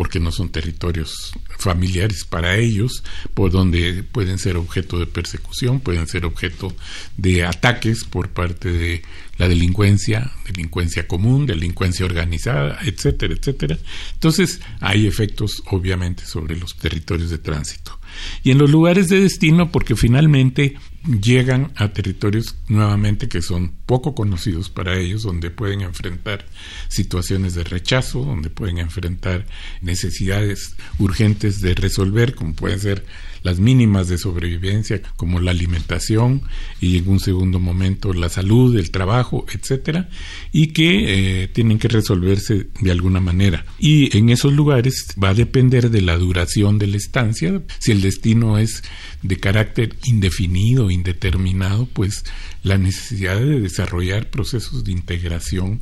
porque 0.00 0.18
no 0.18 0.32
son 0.32 0.48
territorios 0.48 1.32
familiares 1.58 2.24
para 2.24 2.56
ellos, 2.56 3.04
por 3.34 3.50
donde 3.50 4.02
pueden 4.02 4.38
ser 4.38 4.56
objeto 4.56 4.98
de 4.98 5.06
persecución, 5.06 5.80
pueden 5.80 6.06
ser 6.06 6.24
objeto 6.24 6.74
de 7.18 7.44
ataques 7.44 8.04
por 8.04 8.30
parte 8.30 8.72
de 8.72 9.02
la 9.36 9.46
delincuencia, 9.46 10.32
delincuencia 10.46 11.06
común, 11.06 11.44
delincuencia 11.44 12.06
organizada, 12.06 12.78
etcétera, 12.82 13.34
etcétera. 13.34 13.78
Entonces, 14.14 14.60
hay 14.80 15.06
efectos 15.06 15.62
obviamente 15.66 16.24
sobre 16.24 16.56
los 16.56 16.76
territorios 16.78 17.28
de 17.28 17.36
tránsito. 17.36 17.99
Y 18.42 18.50
en 18.50 18.58
los 18.58 18.70
lugares 18.70 19.08
de 19.08 19.20
destino, 19.20 19.70
porque 19.70 19.96
finalmente 19.96 20.76
llegan 21.22 21.72
a 21.76 21.88
territorios 21.88 22.56
nuevamente 22.68 23.28
que 23.28 23.42
son 23.42 23.72
poco 23.86 24.14
conocidos 24.14 24.68
para 24.68 24.98
ellos, 24.98 25.22
donde 25.22 25.50
pueden 25.50 25.80
enfrentar 25.80 26.46
situaciones 26.88 27.54
de 27.54 27.64
rechazo, 27.64 28.24
donde 28.24 28.50
pueden 28.50 28.78
enfrentar 28.78 29.46
necesidades 29.80 30.76
urgentes 30.98 31.60
de 31.60 31.74
resolver, 31.74 32.34
como 32.34 32.54
pueden 32.54 32.80
ser 32.80 33.04
las 33.42 33.58
mínimas 33.60 34.08
de 34.08 34.18
sobrevivencia, 34.18 35.00
como 35.16 35.40
la 35.40 35.50
alimentación 35.50 36.42
y 36.80 36.98
en 36.98 37.08
un 37.08 37.20
segundo 37.20 37.58
momento 37.58 38.12
la 38.12 38.28
salud, 38.28 38.76
el 38.76 38.90
trabajo, 38.90 39.46
etcétera, 39.52 40.08
y 40.52 40.68
que 40.68 41.42
eh, 41.42 41.48
tienen 41.48 41.78
que 41.78 41.88
resolverse 41.88 42.68
de 42.80 42.90
alguna 42.90 43.20
manera. 43.20 43.64
Y 43.78 44.16
en 44.16 44.30
esos 44.30 44.52
lugares 44.52 45.14
va 45.22 45.30
a 45.30 45.34
depender 45.34 45.90
de 45.90 46.00
la 46.00 46.16
duración 46.16 46.78
de 46.78 46.86
la 46.86 46.96
estancia, 46.96 47.62
si 47.78 47.92
el 47.92 48.00
destino 48.00 48.58
es 48.58 48.82
de 49.22 49.36
carácter 49.36 49.96
indefinido, 50.04 50.90
indeterminado, 50.90 51.86
pues 51.86 52.24
la 52.62 52.78
necesidad 52.78 53.38
de 53.38 53.60
desarrollar 53.60 54.30
procesos 54.30 54.84
de 54.84 54.92
integración 54.92 55.80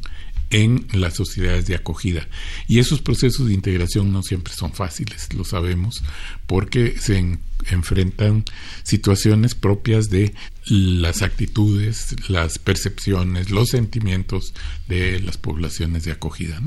en 0.51 0.87
las 0.93 1.15
sociedades 1.15 1.67
de 1.67 1.75
acogida. 1.75 2.27
Y 2.67 2.79
esos 2.79 3.01
procesos 3.01 3.47
de 3.47 3.55
integración 3.55 4.13
no 4.13 4.23
siempre 4.23 4.53
son 4.53 4.73
fáciles, 4.73 5.33
lo 5.35 5.45
sabemos, 5.45 6.03
porque 6.47 6.99
se 6.99 7.39
enfrentan 7.71 8.45
situaciones 8.83 9.55
propias 9.55 10.11
de 10.11 10.35
las 10.67 11.23
actitudes, 11.23 12.17
las 12.29 12.59
percepciones, 12.59 13.51
los 13.51 13.69
sentimientos 13.69 14.55
de 14.87 15.21
las 15.21 15.37
poblaciones 15.37 16.05
de 16.05 16.13
acogida 16.13 16.61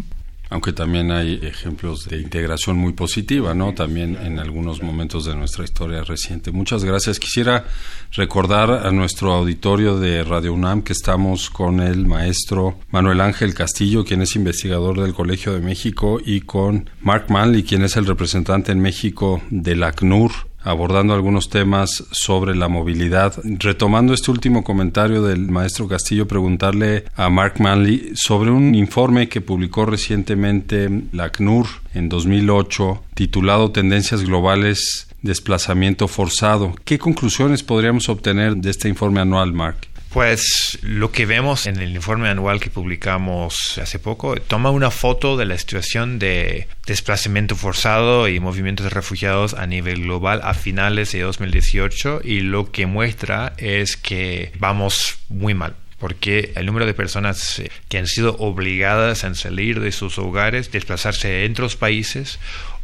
aunque 0.52 0.74
también 0.74 1.12
hay 1.12 1.40
ejemplos 1.44 2.10
de 2.10 2.20
integración 2.20 2.78
muy 2.78 2.92
positiva, 2.92 3.54
¿no? 3.54 3.74
También 3.74 4.18
en 4.18 4.38
algunos 4.38 4.84
momentos 4.84 5.24
de 5.24 5.34
nuestra 5.34 5.64
historia 5.64 6.04
reciente. 6.04 6.52
Muchas 6.52 6.84
gracias. 6.84 7.20
Quisiera 7.20 7.66
recordar 8.12 8.86
a 8.86 8.92
nuestro 8.92 9.32
auditorio 9.32 9.98
de 9.98 10.24
Radio 10.26 10.54
UNAM 10.54 10.82
que 10.82 10.92
estamos 10.92 11.50
con 11.50 11.80
el 11.80 12.06
maestro 12.06 12.78
Manuel 12.90 13.22
Ángel 13.22 13.54
Castillo, 13.54 14.04
quien 14.04 14.22
es 14.22 14.36
investigador 14.36 15.02
del 15.02 15.14
Colegio 15.14 15.54
de 15.54 15.62
México, 15.62 16.20
y 16.24 16.42
con 16.42 16.90
Mark 17.00 17.28
Manley, 17.30 17.64
quien 17.64 17.84
es 17.84 17.96
el 17.96 18.06
representante 18.06 18.74
en 18.74 18.82
México 18.82 19.42
del 19.50 19.84
ACNUR 19.84 20.51
abordando 20.64 21.14
algunos 21.14 21.50
temas 21.50 22.04
sobre 22.12 22.56
la 22.56 22.68
movilidad. 22.68 23.36
Retomando 23.44 24.14
este 24.14 24.32
último 24.32 24.64
comentario 24.64 25.22
del 25.24 25.50
maestro 25.50 25.88
Castillo, 25.88 26.28
preguntarle 26.28 27.06
a 27.16 27.30
Mark 27.30 27.56
Manley 27.60 28.12
sobre 28.16 28.52
un 28.52 28.76
informe 28.76 29.30
que 29.30 29.42
publicó 29.42 29.86
recientemente 29.86 30.90
la 31.12 31.30
CNUR 31.32 31.68
en 31.94 32.10
2008 32.10 33.04
titulado 33.14 33.72
Tendencias 33.72 34.24
Globales 34.24 35.08
Desplazamiento 35.22 36.08
Forzado. 36.08 36.74
¿Qué 36.84 36.98
conclusiones 36.98 37.64
podríamos 37.64 38.10
obtener 38.10 38.58
de 38.58 38.72
este 38.72 38.90
informe 38.90 39.20
anual, 39.20 39.54
Mark? 39.54 39.91
Pues 40.14 40.78
lo 40.82 41.12
que 41.14 41.26
vemos 41.26 41.68
en 41.68 41.80
el 41.80 41.96
informe 41.96 42.28
anual 42.28 42.60
que 42.60 42.70
publicamos 42.70 43.78
hace 43.78 43.98
poco 43.98 44.36
toma 44.36 44.70
una 44.70 44.92
foto 44.92 45.38
de 45.38 45.46
la 45.46 45.58
situación 45.58 46.20
de 46.20 46.68
desplazamiento 46.86 47.56
forzado 47.56 48.28
y 48.28 48.42
movimientos 48.42 48.84
de 48.84 48.90
refugiados 48.90 49.54
a 49.54 49.68
nivel 49.68 50.02
global 50.02 50.42
a 50.44 50.54
finales 50.54 51.14
de 51.14 51.22
2018 51.22 52.22
y 52.26 52.42
lo 52.42 52.72
que 52.72 52.88
muestra 52.88 53.54
es 53.56 53.96
que 53.96 54.52
vamos 54.60 55.20
muy 55.30 55.54
mal 55.54 55.76
porque 55.98 56.52
el 56.56 56.66
número 56.66 56.88
de 56.88 56.96
personas 56.96 57.60
eh, 57.60 57.72
que 57.88 58.00
han 58.00 58.08
sido 58.08 58.36
obligadas 58.40 59.24
a 59.24 59.36
salir 59.36 59.80
de 59.80 59.92
sus 59.92 60.18
hogares, 60.18 60.72
desplazarse 60.72 61.46
entre 61.46 61.62
los 61.62 61.76
países 61.76 62.40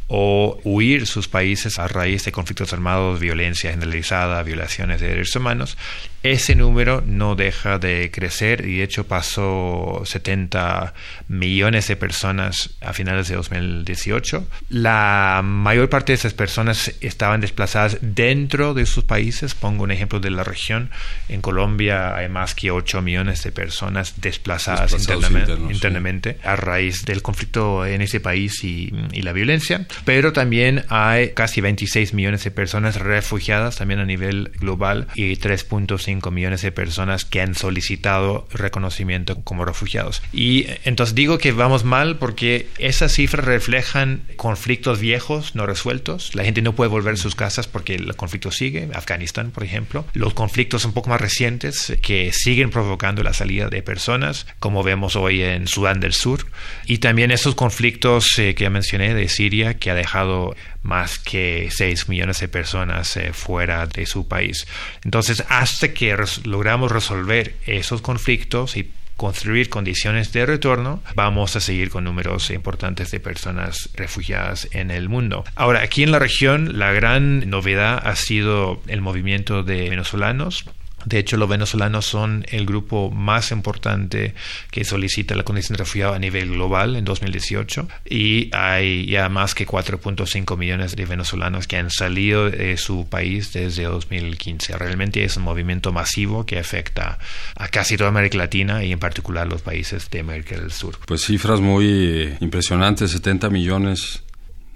o 0.08 0.58
huir 0.64 1.06
sus 1.06 1.28
países 1.28 1.78
a 1.78 1.86
raíz 1.86 2.24
de 2.24 2.32
conflictos 2.32 2.72
armados, 2.72 3.20
violencia 3.20 3.70
generalizada, 3.70 4.42
violaciones 4.42 5.00
de 5.00 5.08
derechos 5.08 5.36
humanos, 5.36 5.76
ese 6.24 6.56
número 6.56 7.00
no 7.06 7.36
deja 7.36 7.78
de 7.78 8.10
crecer 8.10 8.66
y 8.66 8.78
de 8.78 8.82
hecho 8.82 9.06
pasó 9.06 10.02
70 10.04 10.92
millones 11.28 11.86
de 11.86 11.94
personas 11.94 12.70
a 12.80 12.92
finales 12.92 13.28
de 13.28 13.36
2018. 13.36 14.44
La 14.68 15.42
mayor 15.44 15.88
parte 15.88 16.12
de 16.12 16.14
esas 16.14 16.34
personas 16.34 16.92
estaban 17.00 17.40
desplazadas 17.40 17.98
dentro 18.00 18.74
de 18.74 18.84
sus 18.86 19.04
países. 19.04 19.54
Pongo 19.54 19.84
un 19.84 19.92
ejemplo 19.92 20.18
de 20.18 20.30
la 20.30 20.42
región. 20.42 20.90
En 21.28 21.40
Colombia 21.40 22.16
hay 22.16 22.28
más 22.28 22.56
que 22.56 22.72
8 22.72 23.00
millones 23.00 23.44
de 23.44 23.52
personas 23.52 24.14
desplazadas 24.20 24.92
internamente, 24.92 26.38
a 26.42 26.56
raíz 26.56 27.04
del 27.04 27.22
conflicto 27.22 27.86
en 27.86 28.02
ese 28.02 28.18
país 28.18 28.64
y, 28.64 28.92
y 29.12 29.22
la 29.22 29.32
violencia. 29.32 29.86
Pero 30.04 30.32
también 30.32 30.84
hay 30.88 31.30
casi 31.30 31.60
26 31.60 32.14
millones 32.14 32.44
de 32.44 32.50
personas 32.50 32.96
refugiadas 32.96 33.76
también 33.76 34.00
a 34.00 34.04
nivel 34.04 34.52
global 34.58 35.08
y 35.14 35.36
3.5 35.36 36.30
millones 36.30 36.62
de 36.62 36.72
personas 36.72 37.24
que 37.24 37.40
han 37.40 37.54
solicitado 37.54 38.48
reconocimiento 38.52 39.42
como 39.42 39.64
refugiados. 39.64 40.22
Y 40.32 40.66
entonces 40.84 41.14
digo 41.14 41.38
que 41.38 41.52
vamos 41.52 41.84
mal 41.84 42.16
porque 42.16 42.68
esas 42.78 43.12
cifras 43.12 43.44
reflejan 43.44 44.22
conflictos 44.36 45.00
viejos 45.00 45.54
no 45.54 45.66
resueltos. 45.66 46.34
La 46.34 46.44
gente 46.44 46.62
no 46.62 46.74
puede 46.74 46.90
volver 46.90 47.14
a 47.14 47.16
sus 47.16 47.34
casas 47.34 47.66
porque 47.66 47.94
el 47.94 48.14
conflicto 48.16 48.50
sigue. 48.50 48.88
Afganistán, 48.94 49.50
por 49.50 49.64
ejemplo. 49.64 50.04
Los 50.14 50.34
conflictos 50.34 50.84
un 50.84 50.92
poco 50.92 51.10
más 51.10 51.20
recientes 51.20 51.92
que 52.02 52.32
siguen 52.32 52.70
provocando 52.70 53.22
la 53.22 53.32
salida 53.32 53.68
de 53.68 53.82
personas, 53.82 54.46
como 54.58 54.82
vemos 54.82 55.16
hoy 55.16 55.42
en 55.42 55.66
Sudán 55.68 56.00
del 56.00 56.12
Sur. 56.12 56.46
Y 56.86 56.98
también 56.98 57.30
esos 57.30 57.54
conflictos 57.54 58.26
eh, 58.38 58.54
que 58.54 58.64
ya 58.64 58.70
mencioné 58.70 59.14
de 59.14 59.28
Siria, 59.28 59.74
que 59.74 59.87
ha 59.90 59.94
dejado 59.94 60.54
más 60.82 61.18
que 61.18 61.68
6 61.70 62.08
millones 62.08 62.40
de 62.40 62.48
personas 62.48 63.16
eh, 63.16 63.32
fuera 63.32 63.86
de 63.86 64.06
su 64.06 64.28
país. 64.28 64.66
Entonces, 65.04 65.44
hasta 65.48 65.92
que 65.92 66.16
logramos 66.44 66.92
resolver 66.92 67.54
esos 67.66 68.00
conflictos 68.00 68.76
y 68.76 68.90
construir 69.18 69.68
condiciones 69.68 70.32
de 70.32 70.46
retorno, 70.46 71.02
vamos 71.16 71.56
a 71.56 71.60
seguir 71.60 71.90
con 71.90 72.04
números 72.04 72.50
importantes 72.50 73.10
de 73.10 73.18
personas 73.18 73.90
refugiadas 73.94 74.68
en 74.70 74.92
el 74.92 75.08
mundo. 75.08 75.44
Ahora, 75.56 75.82
aquí 75.82 76.04
en 76.04 76.12
la 76.12 76.20
región, 76.20 76.78
la 76.78 76.92
gran 76.92 77.50
novedad 77.50 78.00
ha 78.06 78.14
sido 78.14 78.80
el 78.86 79.00
movimiento 79.00 79.64
de 79.64 79.90
venezolanos 79.90 80.64
de 81.04 81.18
hecho, 81.18 81.36
los 81.36 81.48
venezolanos 81.48 82.06
son 82.06 82.44
el 82.48 82.66
grupo 82.66 83.10
más 83.10 83.52
importante 83.52 84.34
que 84.70 84.84
solicita 84.84 85.34
la 85.36 85.44
condición 85.44 85.76
de 85.76 85.84
refugiado 85.84 86.14
a 86.14 86.18
nivel 86.18 86.50
global 86.50 86.96
en 86.96 87.04
2018 87.04 87.88
y 88.08 88.50
hay 88.52 89.06
ya 89.06 89.28
más 89.28 89.54
que 89.54 89.66
4.5 89.66 90.56
millones 90.56 90.96
de 90.96 91.06
venezolanos 91.06 91.66
que 91.66 91.76
han 91.76 91.90
salido 91.90 92.50
de 92.50 92.76
su 92.76 93.08
país 93.08 93.52
desde 93.52 93.84
2015. 93.84 94.76
Realmente 94.76 95.22
es 95.22 95.36
un 95.36 95.44
movimiento 95.44 95.92
masivo 95.92 96.44
que 96.44 96.58
afecta 96.58 97.18
a 97.54 97.68
casi 97.68 97.96
toda 97.96 98.10
América 98.10 98.38
Latina 98.38 98.84
y 98.84 98.92
en 98.92 98.98
particular 98.98 99.46
los 99.46 99.62
países 99.62 100.10
de 100.10 100.20
América 100.20 100.58
del 100.58 100.72
Sur. 100.72 100.98
Pues 101.06 101.24
cifras 101.24 101.60
muy 101.60 102.36
impresionantes, 102.40 103.12
70 103.12 103.50
millones 103.50 104.24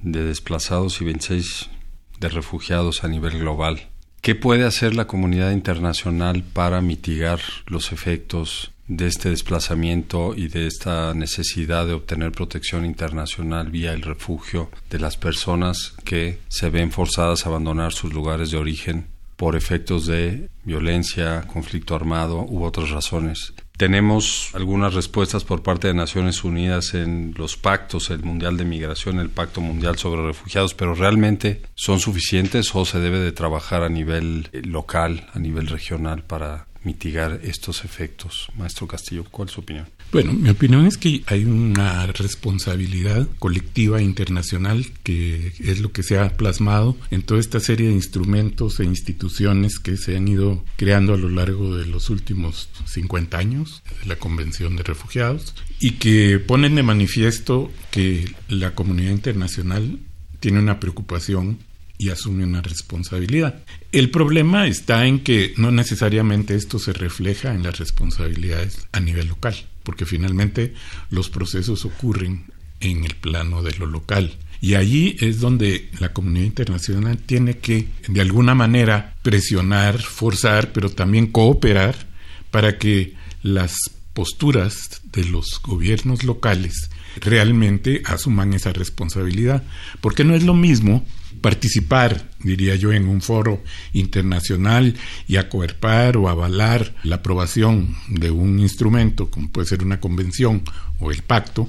de 0.02 0.25
desplazados 0.25 1.00
y 1.00 1.05
26 1.05 1.69
de 2.21 2.29
refugiados 2.29 3.02
a 3.02 3.09
nivel 3.09 3.38
global. 3.38 3.91
¿Qué 4.23 4.37
puede 4.37 4.64
hacer 4.64 4.95
la 4.95 5.09
comunidad 5.09 5.50
internacional 5.50 6.45
para 6.45 6.81
mitigar 6.81 7.41
los 7.67 7.91
efectos 7.91 8.71
de 8.87 9.09
este 9.09 9.31
desplazamiento 9.31 10.37
y 10.37 10.47
de 10.47 10.69
esta 10.69 11.12
necesidad 11.12 11.88
de 11.88 11.95
obtener 11.95 12.31
protección 12.31 12.85
internacional 12.85 13.73
vía 13.73 13.93
el 13.93 14.02
refugio 14.02 14.71
de 14.91 15.00
las 15.00 15.17
personas 15.17 15.95
que 16.05 16.38
se 16.47 16.71
ven 16.71 16.93
forzadas 16.93 17.45
a 17.45 17.49
abandonar 17.49 17.93
sus 17.93 18.12
lugares 18.12 18.52
de 18.52 18.59
origen 18.59 19.09
por 19.37 19.57
efectos 19.57 20.07
de 20.07 20.49
violencia, 20.62 21.43
conflicto 21.52 21.97
armado 21.97 22.45
u 22.45 22.62
otras 22.62 22.91
razones? 22.91 23.55
Tenemos 23.82 24.50
algunas 24.54 24.94
respuestas 24.94 25.42
por 25.42 25.64
parte 25.64 25.88
de 25.88 25.94
Naciones 25.94 26.44
Unidas 26.44 26.94
en 26.94 27.34
los 27.36 27.56
pactos, 27.56 28.10
el 28.10 28.22
Mundial 28.22 28.56
de 28.56 28.64
Migración, 28.64 29.18
el 29.18 29.28
Pacto 29.28 29.60
Mundial 29.60 29.98
sobre 29.98 30.24
Refugiados, 30.24 30.72
pero 30.72 30.94
realmente 30.94 31.62
son 31.74 31.98
suficientes 31.98 32.72
o 32.76 32.84
se 32.84 33.00
debe 33.00 33.18
de 33.18 33.32
trabajar 33.32 33.82
a 33.82 33.88
nivel 33.88 34.48
eh, 34.52 34.62
local, 34.62 35.26
a 35.34 35.40
nivel 35.40 35.66
regional 35.66 36.22
para 36.22 36.68
mitigar 36.84 37.40
estos 37.42 37.84
efectos. 37.84 38.48
Maestro 38.56 38.86
Castillo, 38.86 39.24
¿cuál 39.30 39.48
es 39.48 39.54
su 39.54 39.60
opinión? 39.60 39.86
Bueno, 40.12 40.32
mi 40.32 40.50
opinión 40.50 40.86
es 40.86 40.98
que 40.98 41.22
hay 41.26 41.44
una 41.44 42.06
responsabilidad 42.06 43.26
colectiva 43.38 44.02
internacional 44.02 44.86
que 45.02 45.52
es 45.58 45.80
lo 45.80 45.92
que 45.92 46.02
se 46.02 46.18
ha 46.18 46.36
plasmado 46.36 46.96
en 47.10 47.22
toda 47.22 47.40
esta 47.40 47.60
serie 47.60 47.88
de 47.88 47.94
instrumentos 47.94 48.80
e 48.80 48.84
instituciones 48.84 49.78
que 49.78 49.96
se 49.96 50.16
han 50.16 50.28
ido 50.28 50.64
creando 50.76 51.14
a 51.14 51.18
lo 51.18 51.28
largo 51.28 51.76
de 51.76 51.86
los 51.86 52.10
últimos 52.10 52.68
50 52.86 53.38
años, 53.38 53.82
la 54.04 54.16
Convención 54.16 54.76
de 54.76 54.82
Refugiados, 54.82 55.54
y 55.80 55.92
que 55.92 56.38
ponen 56.38 56.74
de 56.74 56.82
manifiesto 56.82 57.70
que 57.90 58.34
la 58.48 58.74
comunidad 58.74 59.12
internacional 59.12 59.98
tiene 60.40 60.58
una 60.58 60.80
preocupación 60.80 61.58
y 62.02 62.11
asume 62.11 62.42
una 62.42 62.61
responsabilidad. 62.61 63.62
El 63.92 64.11
problema 64.11 64.66
está 64.66 65.06
en 65.06 65.21
que 65.21 65.54
no 65.56 65.71
necesariamente 65.71 66.56
esto 66.56 66.80
se 66.80 66.92
refleja 66.92 67.54
en 67.54 67.62
las 67.62 67.78
responsabilidades 67.78 68.88
a 68.90 68.99
nivel 68.99 69.28
local, 69.28 69.54
porque 69.85 70.04
finalmente 70.04 70.75
los 71.11 71.30
procesos 71.30 71.85
ocurren 71.85 72.47
en 72.80 73.04
el 73.04 73.14
plano 73.14 73.62
de 73.62 73.76
lo 73.78 73.87
local. 73.87 74.37
Y 74.61 74.75
allí 74.75 75.16
es 75.21 75.38
donde 75.38 75.90
la 76.00 76.12
comunidad 76.12 76.47
internacional 76.47 77.18
tiene 77.18 77.59
que, 77.59 77.87
de 78.09 78.21
alguna 78.21 78.56
manera, 78.56 79.14
presionar, 79.23 80.02
forzar, 80.02 80.73
pero 80.73 80.90
también 80.90 81.28
cooperar 81.28 81.94
para 82.50 82.78
que 82.78 83.14
las 83.44 83.76
posturas 84.12 85.02
de 85.12 85.25
los 85.25 85.61
gobiernos 85.62 86.25
locales 86.25 86.90
realmente 87.21 88.02
asuman 88.06 88.54
esa 88.54 88.73
responsabilidad. 88.73 89.62
Porque 90.00 90.25
no 90.25 90.35
es 90.35 90.42
lo 90.42 90.54
mismo 90.54 91.06
participar, 91.40 92.30
diría 92.40 92.76
yo, 92.76 92.92
en 92.92 93.08
un 93.08 93.20
foro 93.20 93.62
internacional 93.92 94.94
y 95.26 95.36
acoerpar 95.36 96.16
o 96.16 96.28
avalar 96.28 96.94
la 97.02 97.16
aprobación 97.16 97.96
de 98.08 98.30
un 98.30 98.58
instrumento, 98.58 99.30
como 99.30 99.50
puede 99.50 99.68
ser 99.68 99.82
una 99.82 100.00
convención 100.00 100.62
o 101.00 101.10
el 101.10 101.22
pacto, 101.22 101.68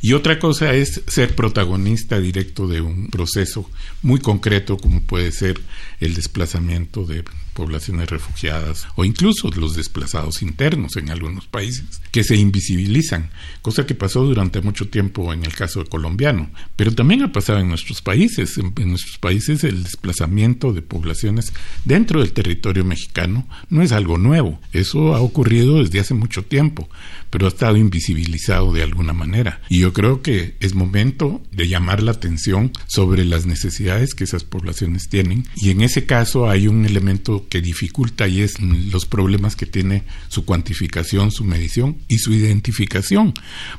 y 0.00 0.14
otra 0.14 0.40
cosa 0.40 0.74
es 0.74 1.02
ser 1.06 1.36
protagonista 1.36 2.18
directo 2.18 2.66
de 2.66 2.80
un 2.80 3.08
proceso 3.08 3.70
muy 4.02 4.18
concreto, 4.18 4.76
como 4.76 5.00
puede 5.00 5.30
ser 5.30 5.60
el 6.00 6.14
desplazamiento 6.14 7.04
de 7.04 7.22
poblaciones 7.52 8.08
refugiadas 8.08 8.86
o 8.96 9.04
incluso 9.04 9.50
los 9.50 9.76
desplazados 9.76 10.42
internos 10.42 10.96
en 10.96 11.10
algunos 11.10 11.46
países 11.46 12.00
que 12.10 12.24
se 12.24 12.36
invisibilizan, 12.36 13.30
cosa 13.60 13.86
que 13.86 13.94
pasó 13.94 14.24
durante 14.24 14.60
mucho 14.60 14.88
tiempo 14.88 15.32
en 15.32 15.44
el 15.44 15.54
caso 15.54 15.84
colombiano, 15.84 16.50
pero 16.76 16.94
también 16.94 17.22
ha 17.22 17.32
pasado 17.32 17.60
en 17.60 17.68
nuestros 17.68 18.02
países. 18.02 18.58
En, 18.58 18.72
nuestros 19.02 19.18
países 19.18 19.64
el 19.64 19.82
desplazamiento 19.82 20.72
de 20.72 20.80
poblaciones 20.80 21.52
dentro 21.84 22.20
del 22.20 22.32
territorio 22.32 22.84
mexicano 22.84 23.46
no 23.68 23.82
es 23.82 23.90
algo 23.90 24.16
nuevo, 24.16 24.60
eso 24.72 25.14
ha 25.14 25.20
ocurrido 25.20 25.82
desde 25.82 26.00
hace 26.00 26.14
mucho 26.14 26.44
tiempo, 26.44 26.88
pero 27.30 27.46
ha 27.46 27.48
estado 27.48 27.76
invisibilizado 27.76 28.72
de 28.72 28.82
alguna 28.82 29.12
manera. 29.12 29.60
Y 29.68 29.80
yo 29.80 29.92
creo 29.92 30.22
que 30.22 30.54
es 30.60 30.74
momento 30.74 31.42
de 31.50 31.66
llamar 31.66 32.02
la 32.02 32.12
atención 32.12 32.72
sobre 32.86 33.24
las 33.24 33.44
necesidades 33.46 34.14
que 34.14 34.24
esas 34.24 34.44
poblaciones 34.44 35.08
tienen 35.08 35.46
y 35.56 35.70
en 35.70 35.80
ese 35.80 36.06
caso 36.06 36.48
hay 36.48 36.68
un 36.68 36.86
elemento 36.86 37.46
que 37.48 37.60
dificulta 37.60 38.28
y 38.28 38.40
es 38.40 38.60
los 38.60 39.06
problemas 39.06 39.56
que 39.56 39.66
tiene 39.66 40.04
su 40.28 40.44
cuantificación, 40.44 41.32
su 41.32 41.44
medición 41.44 41.96
y 42.06 42.18
su 42.18 42.32
identificación. 42.32 43.34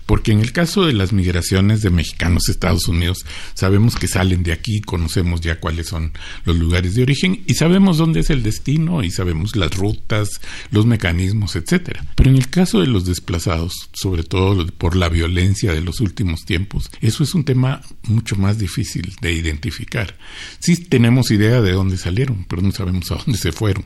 Porque 0.06 0.34
en 0.34 0.40
el 0.40 0.52
caso 0.52 0.86
de 0.86 0.94
las 0.94 1.14
migraciones 1.14 1.82
de 1.82 1.92
mexicanos 1.92 2.44
a 2.48 2.52
Estados 2.52 2.88
Unidos, 2.88 3.20
sabemos 3.54 3.96
que 3.96 4.08
salen 4.08 4.44
de 4.44 4.52
aquí, 4.52 4.82
conocemos 5.14 5.42
ya 5.42 5.60
cuáles 5.60 5.88
son 5.88 6.12
los 6.46 6.58
lugares 6.58 6.96
de 6.96 7.04
origen 7.04 7.44
y 7.46 7.54
sabemos 7.54 7.98
dónde 7.98 8.22
es 8.22 8.32
el 8.32 8.42
destino 8.42 9.04
y 9.04 9.12
sabemos 9.12 9.56
las 9.56 9.76
rutas, 9.76 10.42
los 10.72 10.88
mecanismos, 10.88 11.56
etcétera. 11.56 12.04
Pero 12.16 12.32
en 12.32 12.38
el 12.38 12.50
caso 12.50 12.82
de 12.82 12.88
los 12.88 13.06
desplazados, 13.06 13.90
sobre 13.94 14.24
todo 14.24 14.66
por 14.68 14.96
la 14.96 15.10
violencia 15.10 15.72
de 15.72 15.82
los 15.82 16.00
últimos 16.00 16.46
tiempos, 16.46 16.90
eso 17.02 17.24
es 17.24 17.36
un 17.36 17.46
tema 17.46 17.82
mucho 18.04 18.36
más 18.38 18.58
difícil 18.58 19.14
de 19.22 19.34
identificar. 19.34 20.18
Sí 20.60 20.78
tenemos 20.78 21.30
idea 21.30 21.62
de 21.62 21.74
dónde 21.74 21.98
salieron, 21.98 22.46
pero 22.50 22.64
no 22.64 22.72
sabemos 22.72 23.12
a 23.12 23.16
dónde 23.16 23.38
se 23.38 23.52
fueron 23.52 23.86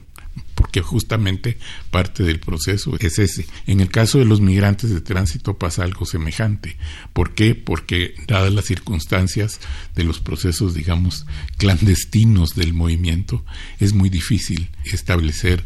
porque 0.68 0.82
justamente 0.82 1.58
parte 1.92 2.24
del 2.24 2.42
proceso 2.42 2.98
es 3.00 3.20
ese. 3.20 3.46
En 3.68 3.80
el 3.80 3.88
caso 3.88 4.20
de 4.20 4.26
los 4.26 4.42
migrantes 4.42 4.90
de 4.90 5.00
tránsito 5.00 5.58
pasa 5.58 5.84
algo 5.84 6.06
semejante. 6.06 6.76
¿Por 7.14 7.36
qué? 7.36 7.56
Porque 7.56 8.16
dadas 8.28 8.52
las 8.52 8.66
circunstancias 8.66 9.62
de 9.96 10.04
los 10.04 10.20
procesos, 10.20 10.74
digamos, 10.74 11.26
clandestinos 11.56 12.54
del 12.54 12.74
movimiento, 12.74 13.46
es 13.80 13.94
muy 13.94 14.10
difícil 14.10 14.70
establecer 14.84 15.64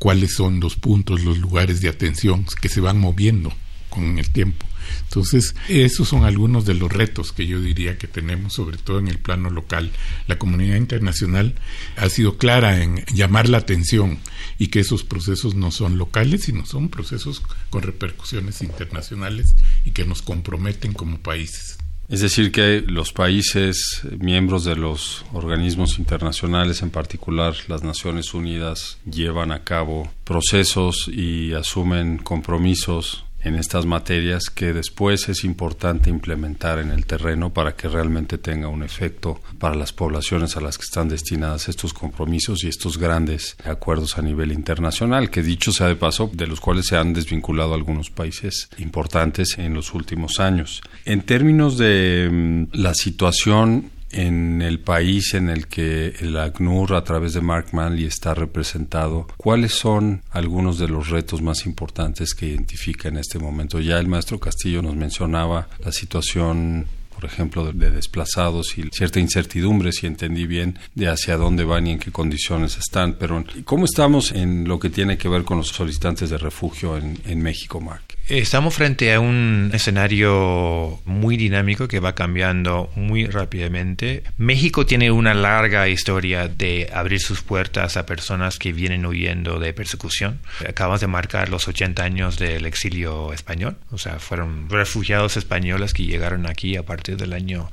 cuáles 0.00 0.34
son 0.34 0.58
los 0.58 0.74
puntos, 0.74 1.22
los 1.22 1.38
lugares 1.38 1.80
de 1.80 1.88
atención 1.88 2.44
que 2.60 2.68
se 2.68 2.80
van 2.80 2.98
moviendo 2.98 3.52
con 3.90 4.18
el 4.18 4.30
tiempo. 4.30 4.66
Entonces, 5.02 5.54
esos 5.68 6.08
son 6.08 6.24
algunos 6.24 6.64
de 6.64 6.74
los 6.74 6.90
retos 6.90 7.32
que 7.32 7.46
yo 7.46 7.60
diría 7.60 7.98
que 7.98 8.06
tenemos, 8.06 8.54
sobre 8.54 8.78
todo 8.78 8.98
en 8.98 9.08
el 9.08 9.18
plano 9.18 9.50
local. 9.50 9.90
La 10.26 10.38
comunidad 10.38 10.76
internacional 10.76 11.54
ha 11.96 12.08
sido 12.08 12.38
clara 12.38 12.82
en 12.82 13.04
llamar 13.12 13.48
la 13.48 13.58
atención 13.58 14.18
y 14.58 14.68
que 14.68 14.80
esos 14.80 15.04
procesos 15.04 15.54
no 15.54 15.70
son 15.70 15.98
locales, 15.98 16.44
sino 16.44 16.64
son 16.66 16.88
procesos 16.88 17.42
con 17.70 17.82
repercusiones 17.82 18.62
internacionales 18.62 19.54
y 19.84 19.90
que 19.90 20.04
nos 20.04 20.22
comprometen 20.22 20.92
como 20.92 21.18
países. 21.18 21.78
Es 22.08 22.20
decir, 22.20 22.50
que 22.50 22.82
los 22.84 23.12
países 23.12 24.02
miembros 24.18 24.64
de 24.64 24.74
los 24.74 25.24
organismos 25.32 26.00
internacionales, 26.00 26.82
en 26.82 26.90
particular 26.90 27.54
las 27.68 27.84
Naciones 27.84 28.34
Unidas, 28.34 28.98
llevan 29.08 29.52
a 29.52 29.62
cabo 29.62 30.10
procesos 30.24 31.06
y 31.06 31.52
asumen 31.52 32.18
compromisos 32.18 33.24
en 33.42 33.54
estas 33.56 33.86
materias 33.86 34.44
que 34.54 34.72
después 34.72 35.28
es 35.28 35.44
importante 35.44 36.10
implementar 36.10 36.78
en 36.78 36.90
el 36.90 37.06
terreno 37.06 37.52
para 37.52 37.74
que 37.74 37.88
realmente 37.88 38.38
tenga 38.38 38.68
un 38.68 38.82
efecto 38.82 39.40
para 39.58 39.74
las 39.74 39.92
poblaciones 39.92 40.56
a 40.56 40.60
las 40.60 40.78
que 40.78 40.84
están 40.84 41.08
destinadas 41.08 41.68
estos 41.68 41.92
compromisos 41.92 42.64
y 42.64 42.68
estos 42.68 42.98
grandes 42.98 43.56
acuerdos 43.64 44.18
a 44.18 44.22
nivel 44.22 44.52
internacional, 44.52 45.30
que 45.30 45.42
dicho 45.42 45.72
sea 45.72 45.88
de 45.88 45.96
paso, 45.96 46.30
de 46.32 46.46
los 46.46 46.60
cuales 46.60 46.86
se 46.86 46.96
han 46.96 47.12
desvinculado 47.12 47.74
algunos 47.74 48.10
países 48.10 48.68
importantes 48.78 49.58
en 49.58 49.74
los 49.74 49.94
últimos 49.94 50.40
años. 50.40 50.82
En 51.04 51.22
términos 51.22 51.78
de 51.78 52.28
mm, 52.30 52.76
la 52.76 52.94
situación 52.94 53.90
en 54.12 54.62
el 54.62 54.80
país 54.80 55.34
en 55.34 55.48
el 55.48 55.66
que 55.66 56.14
el 56.20 56.36
ACNUR 56.36 56.94
a 56.94 57.04
través 57.04 57.34
de 57.34 57.40
Mark 57.40 57.68
Manley 57.72 58.04
está 58.04 58.34
representado, 58.34 59.28
¿cuáles 59.36 59.72
son 59.72 60.22
algunos 60.30 60.78
de 60.78 60.88
los 60.88 61.08
retos 61.08 61.42
más 61.42 61.66
importantes 61.66 62.34
que 62.34 62.46
identifica 62.46 63.08
en 63.08 63.18
este 63.18 63.38
momento? 63.38 63.80
Ya 63.80 63.98
el 63.98 64.08
maestro 64.08 64.38
Castillo 64.38 64.82
nos 64.82 64.96
mencionaba 64.96 65.68
la 65.84 65.92
situación 65.92 66.86
por 67.20 67.28
ejemplo, 67.28 67.70
de, 67.70 67.90
desplazados 67.90 68.78
y 68.78 68.84
cierta 68.92 69.20
incertidumbre, 69.20 69.92
si 69.92 70.06
entendí 70.06 70.46
bien, 70.46 70.78
de 70.94 71.08
hacia 71.08 71.36
dónde 71.36 71.64
van 71.64 71.86
y 71.86 71.90
en 71.90 71.98
qué 71.98 72.10
condiciones 72.10 72.78
están. 72.78 73.16
Pero, 73.18 73.44
¿cómo 73.64 73.84
estamos 73.84 74.32
en 74.32 74.66
lo 74.66 74.78
que 74.78 74.88
tiene 74.88 75.18
que 75.18 75.28
ver 75.28 75.44
con 75.44 75.58
los 75.58 75.68
solicitantes 75.68 76.30
de 76.30 76.38
refugio 76.38 76.96
en, 76.96 77.20
en 77.26 77.42
México, 77.42 77.78
Mark? 77.78 78.04
Estamos 78.28 78.74
frente 78.74 79.12
a 79.12 79.18
un 79.18 79.70
escenario 79.74 81.00
muy 81.04 81.36
dinámico 81.36 81.88
que 81.88 81.98
va 81.98 82.14
cambiando 82.14 82.90
muy 82.94 83.26
rápidamente. 83.26 84.22
México 84.36 84.86
tiene 84.86 85.10
una 85.10 85.34
larga 85.34 85.88
historia 85.88 86.46
de 86.46 86.88
abrir 86.92 87.20
sus 87.20 87.42
puertas 87.42 87.96
a 87.96 88.06
personas 88.06 88.58
que 88.58 88.72
vienen 88.72 89.04
huyendo 89.04 89.58
de 89.58 89.72
persecución. 89.72 90.38
Acabamos 90.68 91.00
de 91.00 91.08
marcar 91.08 91.48
los 91.48 91.66
80 91.66 92.02
años 92.02 92.38
del 92.38 92.66
exilio 92.66 93.32
español, 93.32 93.76
o 93.90 93.98
sea, 93.98 94.20
fueron 94.20 94.70
refugiados 94.70 95.36
españoles 95.36 95.92
que 95.92 96.04
llegaron 96.04 96.46
aquí 96.46 96.76
a 96.76 96.84
partir 96.84 97.16
del 97.16 97.32
año 97.32 97.70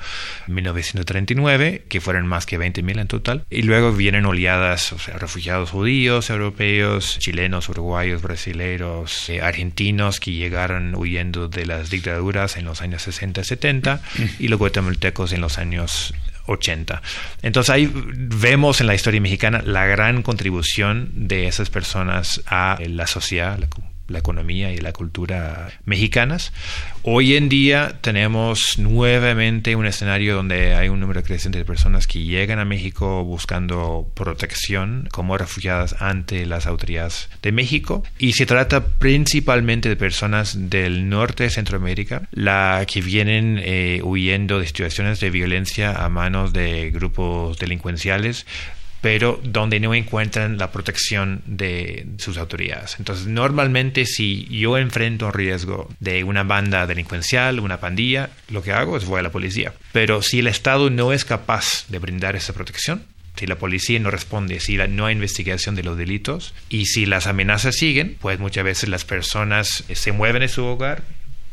1939, 0.48 1.84
que 1.88 2.02
fueron 2.02 2.26
más 2.26 2.46
que 2.46 2.60
20.000 2.60 3.00
en 3.02 3.08
total. 3.08 3.46
Y 3.50 3.62
luego 3.62 3.92
vienen 3.92 4.26
oleadas, 4.26 4.92
o 4.92 5.00
sea, 5.00 5.18
refugiados 5.18 5.70
judíos, 5.70 6.30
europeos, 6.30 7.20
chilenos, 7.20 7.70
uruguayos, 7.70 8.22
brasileños, 8.22 9.30
eh, 9.30 9.42
argentinos 9.42 10.20
que 10.20 10.32
llegaron 10.38 10.96
huyendo 10.96 11.48
de 11.48 11.66
las 11.66 11.90
dictaduras 11.90 12.58
en 12.58 12.66
los 12.66 12.82
años 12.82 13.02
60 13.04 13.42
y 13.42 13.44
70 13.44 14.02
y 14.40 14.48
los 14.48 14.60
guatemaltecos 14.60 15.34
en 15.34 15.42
los 15.42 15.58
años 15.58 16.14
80. 16.48 17.02
Entonces 17.42 17.70
ahí 17.70 17.92
vemos 17.94 18.82
en 18.82 18.88
la 18.88 18.96
historia 18.96 19.22
mexicana 19.22 19.62
la 19.64 19.86
gran 19.86 20.22
contribución 20.24 21.12
de 21.14 21.48
esas 21.48 21.70
personas 21.70 22.42
a 22.48 22.78
la 22.88 23.08
sociedad, 23.08 23.60
la 24.08 24.20
economía 24.20 24.72
y 24.72 24.78
la 24.78 24.94
cultura 24.94 25.70
mexicanas. 25.86 26.54
Hoy 27.04 27.36
en 27.36 27.50
día 27.50 27.98
tenemos 28.02 28.78
nuevamente 28.78 29.76
un 29.76 29.86
escenario 29.86 30.36
donde 30.36 30.76
hay 30.76 30.90
un 30.90 31.00
número 31.00 31.24
creciente 31.24 31.58
de 31.58 31.66
personas 31.66 32.08
que 32.08 32.24
llegan 32.24 32.60
a 32.60 32.66
México 32.66 33.24
buscando 33.24 34.10
protección 34.14 35.08
como 35.12 35.38
refugiadas 35.38 35.96
ante 36.00 36.46
las 36.46 36.68
autoridades 36.68 37.30
de 37.42 37.52
México 37.52 38.04
y 38.18 38.34
se 38.34 38.46
trata 38.46 38.86
principalmente 38.86 39.90
de 39.90 39.96
personas 39.96 40.70
del 40.70 41.10
norte 41.10 41.44
de 41.44 41.50
Centroamérica, 41.50 42.28
la 42.32 42.86
que 42.88 43.02
vienen 43.02 43.60
eh, 43.62 44.02
huyendo 44.04 44.60
de 44.60 44.68
situaciones 44.68 45.20
de 45.20 45.30
violencia 45.30 45.92
a 46.04 46.10
manos 46.10 46.54
de 46.54 46.92
grupos 46.92 47.58
delincuenciales 47.58 48.46
pero 49.08 49.40
donde 49.42 49.80
no 49.80 49.96
encuentran 49.96 50.58
la 50.58 50.70
protección 50.74 51.42
de 51.46 52.08
sus 52.18 52.38
autoridades. 52.38 52.98
Entonces, 53.00 53.26
normalmente 53.26 54.06
si 54.06 54.46
yo 54.50 54.78
enfrento 54.78 55.28
un 55.28 55.32
riesgo 55.32 55.90
de 56.02 56.26
una 56.26 56.44
banda 56.44 56.86
delincuencial, 56.86 57.62
una 57.62 57.80
pandilla, 57.80 58.32
lo 58.50 58.62
que 58.62 58.74
hago 58.74 58.98
es 58.98 59.06
voy 59.06 59.20
a 59.20 59.24
la 59.24 59.32
policía. 59.32 59.72
Pero 59.94 60.22
si 60.22 60.40
el 60.40 60.48
Estado 60.48 60.90
no 60.90 61.14
es 61.14 61.24
capaz 61.24 61.86
de 61.88 62.00
brindar 62.00 62.36
esa 62.36 62.52
protección, 62.52 63.06
si 63.38 63.48
la 63.48 63.56
policía 63.56 63.98
no 63.98 64.12
responde, 64.12 64.60
si 64.60 64.76
no 64.76 65.06
hay 65.06 65.14
investigación 65.14 65.76
de 65.76 65.84
los 65.84 65.98
delitos 65.98 66.54
y 66.68 66.88
si 66.88 67.06
las 67.06 67.28
amenazas 67.28 67.78
siguen, 67.78 68.18
pues 68.20 68.40
muchas 68.40 68.66
veces 68.66 68.90
las 68.90 69.06
personas 69.06 69.86
se 69.90 70.12
mueven 70.12 70.44
en 70.44 70.50
su 70.50 70.66
hogar, 70.66 71.04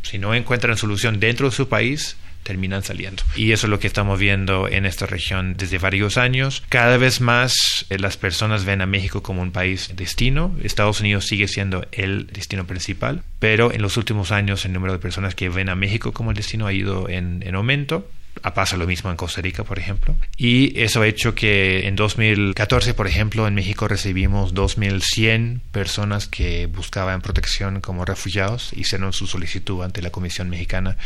si 0.02 0.18
no 0.18 0.34
encuentran 0.34 0.76
solución 0.76 1.20
dentro 1.20 1.50
de 1.50 1.54
su 1.54 1.68
país, 1.68 2.16
terminan 2.44 2.84
saliendo. 2.84 3.24
Y 3.34 3.50
eso 3.50 3.66
es 3.66 3.70
lo 3.70 3.80
que 3.80 3.88
estamos 3.88 4.20
viendo 4.20 4.68
en 4.68 4.86
esta 4.86 5.06
región 5.06 5.54
desde 5.56 5.78
varios 5.78 6.16
años. 6.16 6.62
Cada 6.68 6.96
vez 6.96 7.20
más 7.20 7.86
eh, 7.90 7.98
las 7.98 8.16
personas 8.16 8.64
ven 8.64 8.80
a 8.80 8.86
México 8.86 9.22
como 9.22 9.42
un 9.42 9.50
país 9.50 9.90
destino. 9.96 10.56
Estados 10.62 11.00
Unidos 11.00 11.26
sigue 11.26 11.48
siendo 11.48 11.86
el 11.90 12.28
destino 12.28 12.66
principal, 12.66 13.24
pero 13.40 13.72
en 13.72 13.82
los 13.82 13.96
últimos 13.96 14.30
años 14.30 14.64
el 14.64 14.72
número 14.72 14.92
de 14.92 15.00
personas 15.00 15.34
que 15.34 15.48
ven 15.48 15.68
a 15.68 15.74
México 15.74 16.12
como 16.12 16.30
el 16.30 16.36
destino 16.36 16.66
ha 16.66 16.72
ido 16.72 17.08
en, 17.08 17.42
en 17.44 17.54
aumento 17.56 18.08
pasa 18.54 18.76
lo 18.76 18.86
mismo 18.86 19.10
en 19.10 19.16
Costa 19.16 19.40
Rica, 19.40 19.64
por 19.64 19.78
ejemplo. 19.78 20.16
Y 20.36 20.78
eso 20.80 21.02
ha 21.02 21.06
hecho 21.06 21.34
que 21.34 21.86
en 21.86 21.96
2014, 21.96 22.94
por 22.94 23.06
ejemplo, 23.06 23.46
en 23.46 23.54
México 23.54 23.88
recibimos 23.88 24.54
2.100 24.54 25.60
personas 25.72 26.28
que 26.28 26.66
buscaban 26.66 27.20
protección 27.20 27.80
como 27.80 28.04
refugiados, 28.04 28.72
hicieron 28.74 29.12
su 29.12 29.26
solicitud 29.26 29.82
ante 29.82 30.02
la 30.02 30.10
Comisión 30.10 30.50
Mexicana 30.50 30.96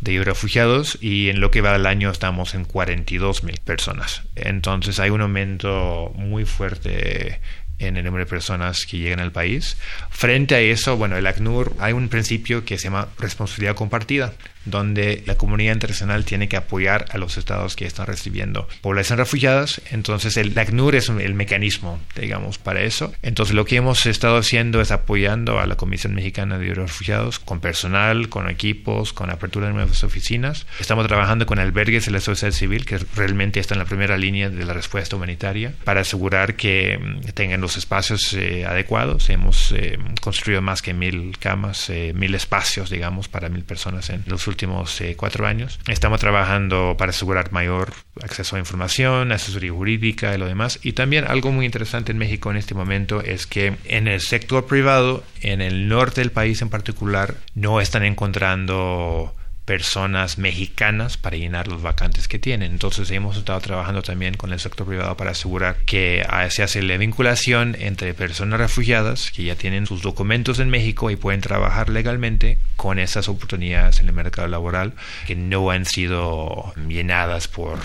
de 0.00 0.22
Refugiados 0.22 0.98
y 1.00 1.28
en 1.28 1.40
lo 1.40 1.50
que 1.50 1.60
va 1.60 1.72
del 1.72 1.86
año 1.86 2.10
estamos 2.10 2.54
en 2.54 2.66
42.000 2.66 3.60
personas. 3.60 4.22
Entonces 4.36 4.98
hay 5.00 5.10
un 5.10 5.22
aumento 5.22 6.12
muy 6.16 6.44
fuerte 6.44 7.40
en 7.78 7.96
el 7.96 8.04
número 8.04 8.24
de 8.24 8.30
personas 8.30 8.86
que 8.86 8.98
llegan 8.98 9.20
al 9.20 9.32
país. 9.32 9.76
Frente 10.10 10.54
a 10.54 10.60
eso, 10.60 10.96
bueno, 10.96 11.16
el 11.16 11.26
ACNUR 11.26 11.74
hay 11.78 11.92
un 11.92 12.08
principio 12.08 12.64
que 12.64 12.78
se 12.78 12.84
llama 12.84 13.08
responsabilidad 13.18 13.74
compartida 13.74 14.32
donde 14.64 15.22
la 15.26 15.36
comunidad 15.36 15.74
internacional 15.74 16.24
tiene 16.24 16.48
que 16.48 16.56
apoyar 16.56 17.06
a 17.10 17.18
los 17.18 17.36
estados 17.36 17.76
que 17.76 17.86
están 17.86 18.06
recibiendo 18.06 18.68
población 18.80 19.18
refugiadas. 19.18 19.80
Entonces 19.90 20.36
el 20.36 20.56
ACNUR 20.58 20.94
es 20.94 21.08
el 21.08 21.34
mecanismo, 21.34 22.00
digamos, 22.16 22.58
para 22.58 22.82
eso. 22.82 23.12
Entonces 23.22 23.54
lo 23.54 23.64
que 23.64 23.76
hemos 23.76 24.06
estado 24.06 24.36
haciendo 24.36 24.80
es 24.80 24.90
apoyando 24.90 25.58
a 25.60 25.66
la 25.66 25.76
Comisión 25.76 26.14
Mexicana 26.14 26.58
de 26.58 26.74
Refugiados 26.74 27.38
con 27.38 27.60
personal, 27.60 28.28
con 28.28 28.48
equipos, 28.48 29.12
con 29.12 29.30
apertura 29.30 29.66
de 29.66 29.74
nuevas 29.74 30.04
oficinas. 30.04 30.66
Estamos 30.80 31.06
trabajando 31.06 31.46
con 31.46 31.58
albergues 31.58 32.06
de 32.06 32.12
la 32.12 32.20
sociedad 32.20 32.52
civil 32.52 32.84
que 32.84 32.98
realmente 33.16 33.60
están 33.60 33.76
en 33.76 33.80
la 33.80 33.84
primera 33.86 34.16
línea 34.16 34.50
de 34.50 34.64
la 34.64 34.72
respuesta 34.72 35.16
humanitaria 35.16 35.72
para 35.84 36.02
asegurar 36.02 36.56
que 36.56 36.98
mm, 36.98 37.32
tengan 37.32 37.60
los 37.60 37.76
espacios 37.76 38.32
eh, 38.34 38.64
adecuados. 38.66 39.30
Hemos 39.30 39.72
eh, 39.72 39.98
construido 40.20 40.62
más 40.62 40.82
que 40.82 40.94
mil 40.94 41.36
camas, 41.38 41.88
eh, 41.90 42.12
mil 42.14 42.34
espacios, 42.34 42.90
digamos, 42.90 43.28
para 43.28 43.48
mil 43.48 43.64
personas 43.64 44.10
en 44.10 44.24
los 44.26 44.46
últimos 44.52 45.00
eh, 45.00 45.14
cuatro 45.16 45.46
años. 45.46 45.80
Estamos 45.88 46.20
trabajando 46.20 46.94
para 46.98 47.10
asegurar 47.10 47.52
mayor 47.52 47.92
acceso 48.22 48.56
a 48.56 48.58
información, 48.58 49.32
asesoría 49.32 49.72
jurídica 49.72 50.34
y 50.34 50.38
lo 50.38 50.46
demás. 50.46 50.78
Y 50.82 50.92
también 50.92 51.24
algo 51.26 51.50
muy 51.52 51.64
interesante 51.66 52.12
en 52.12 52.18
México 52.18 52.50
en 52.50 52.58
este 52.58 52.74
momento 52.74 53.22
es 53.22 53.46
que 53.46 53.76
en 53.84 54.08
el 54.08 54.20
sector 54.20 54.66
privado, 54.66 55.24
en 55.40 55.62
el 55.62 55.88
norte 55.88 56.20
del 56.20 56.30
país 56.30 56.60
en 56.60 56.68
particular, 56.68 57.34
no 57.54 57.80
están 57.80 58.04
encontrando 58.04 59.34
personas 59.72 60.36
mexicanas 60.36 61.16
para 61.16 61.38
llenar 61.38 61.66
los 61.66 61.80
vacantes 61.80 62.28
que 62.28 62.38
tienen. 62.38 62.72
Entonces 62.72 63.10
hemos 63.10 63.38
estado 63.38 63.58
trabajando 63.60 64.02
también 64.02 64.34
con 64.34 64.52
el 64.52 64.60
sector 64.60 64.86
privado 64.86 65.16
para 65.16 65.30
asegurar 65.30 65.76
que 65.86 66.26
ah, 66.28 66.50
se 66.50 66.62
hace 66.62 66.82
la 66.82 66.98
vinculación 66.98 67.74
entre 67.80 68.12
personas 68.12 68.60
refugiadas 68.60 69.30
que 69.30 69.44
ya 69.44 69.56
tienen 69.56 69.86
sus 69.86 70.02
documentos 70.02 70.58
en 70.58 70.68
México 70.68 71.10
y 71.10 71.16
pueden 71.16 71.40
trabajar 71.40 71.88
legalmente 71.88 72.58
con 72.76 72.98
esas 72.98 73.30
oportunidades 73.30 74.00
en 74.00 74.08
el 74.08 74.12
mercado 74.12 74.46
laboral 74.46 74.92
que 75.26 75.36
no 75.36 75.70
han 75.70 75.86
sido 75.86 76.74
llenadas 76.86 77.48
por 77.48 77.78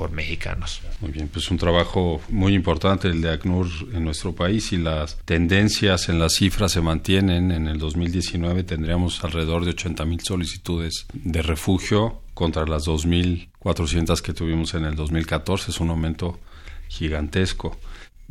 por 0.00 0.12
mexicanos. 0.12 0.80
Muy 1.02 1.10
bien, 1.10 1.28
pues 1.28 1.50
un 1.50 1.58
trabajo 1.58 2.22
muy 2.30 2.54
importante 2.54 3.06
el 3.08 3.20
de 3.20 3.32
ACNUR 3.32 3.68
en 3.92 4.02
nuestro 4.02 4.34
país 4.34 4.72
y 4.72 4.78
las 4.78 5.18
tendencias 5.26 6.08
en 6.08 6.18
las 6.18 6.36
cifras 6.36 6.72
se 6.72 6.80
mantienen. 6.80 7.52
En 7.52 7.68
el 7.68 7.78
2019 7.78 8.62
tendríamos 8.62 9.22
alrededor 9.22 9.66
de 9.66 9.72
80 9.72 10.06
mil 10.06 10.20
solicitudes 10.20 11.04
de 11.12 11.42
refugio 11.42 12.22
contra 12.32 12.64
las 12.64 12.86
2.400 12.86 14.22
que 14.22 14.32
tuvimos 14.32 14.72
en 14.72 14.86
el 14.86 14.96
2014. 14.96 15.70
Es 15.70 15.80
un 15.80 15.90
aumento 15.90 16.40
gigantesco. 16.88 17.76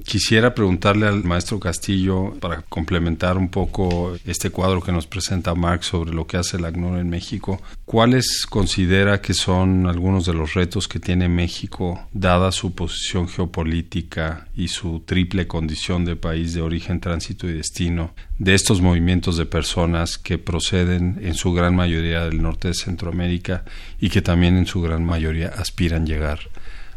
Quisiera 0.06 0.56
preguntarle 0.56 1.08
al 1.08 1.24
maestro 1.24 1.60
Castillo, 1.60 2.34
para 2.40 2.62
complementar 2.62 3.38
un 3.38 3.50
poco 3.50 4.16
este 4.26 4.50
cuadro 4.50 4.82
que 4.82 4.92
nos 4.92 5.08
presenta 5.08 5.56
Marx 5.56 5.88
sobre 5.88 6.14
lo 6.14 6.26
que 6.26 6.38
hace 6.38 6.58
el 6.58 6.66
ACNUR 6.66 7.00
en 7.00 7.10
México, 7.10 7.62
¿cuáles 7.86 8.46
considera 8.46 9.22
que 9.22 9.34
son 9.34 9.88
algunos 9.88 10.26
de 10.26 10.34
los 10.34 10.54
retos 10.54 10.88
que 10.88 11.00
tiene 11.00 11.28
México, 11.28 12.08
dada 12.14 12.52
su 12.52 12.74
posición 12.74 13.28
geopolítica 13.28 14.48
y 14.56 14.70
su 14.70 15.02
triple 15.06 15.48
condición 15.48 16.06
de 16.06 16.16
país 16.16 16.54
de 16.54 16.62
origen, 16.62 17.00
tránsito 17.00 17.48
y 17.48 17.54
destino, 17.54 18.14
de 18.38 18.56
estos 18.56 18.82
movimientos 18.82 19.38
de 19.38 19.46
personas 19.46 20.18
que 20.18 20.38
proceden 20.38 21.20
en 21.22 21.36
su 21.36 21.52
gran 21.54 21.76
mayoría 21.76 22.26
del 22.26 22.42
norte 22.42 22.70
de 22.70 22.74
Centroamérica 22.74 23.66
y 24.00 24.10
que 24.10 24.22
también 24.22 24.58
en 24.58 24.66
su 24.66 24.82
gran 24.82 25.04
mayoría 25.04 25.50
aspiran 25.50 26.06
llegar 26.06 26.40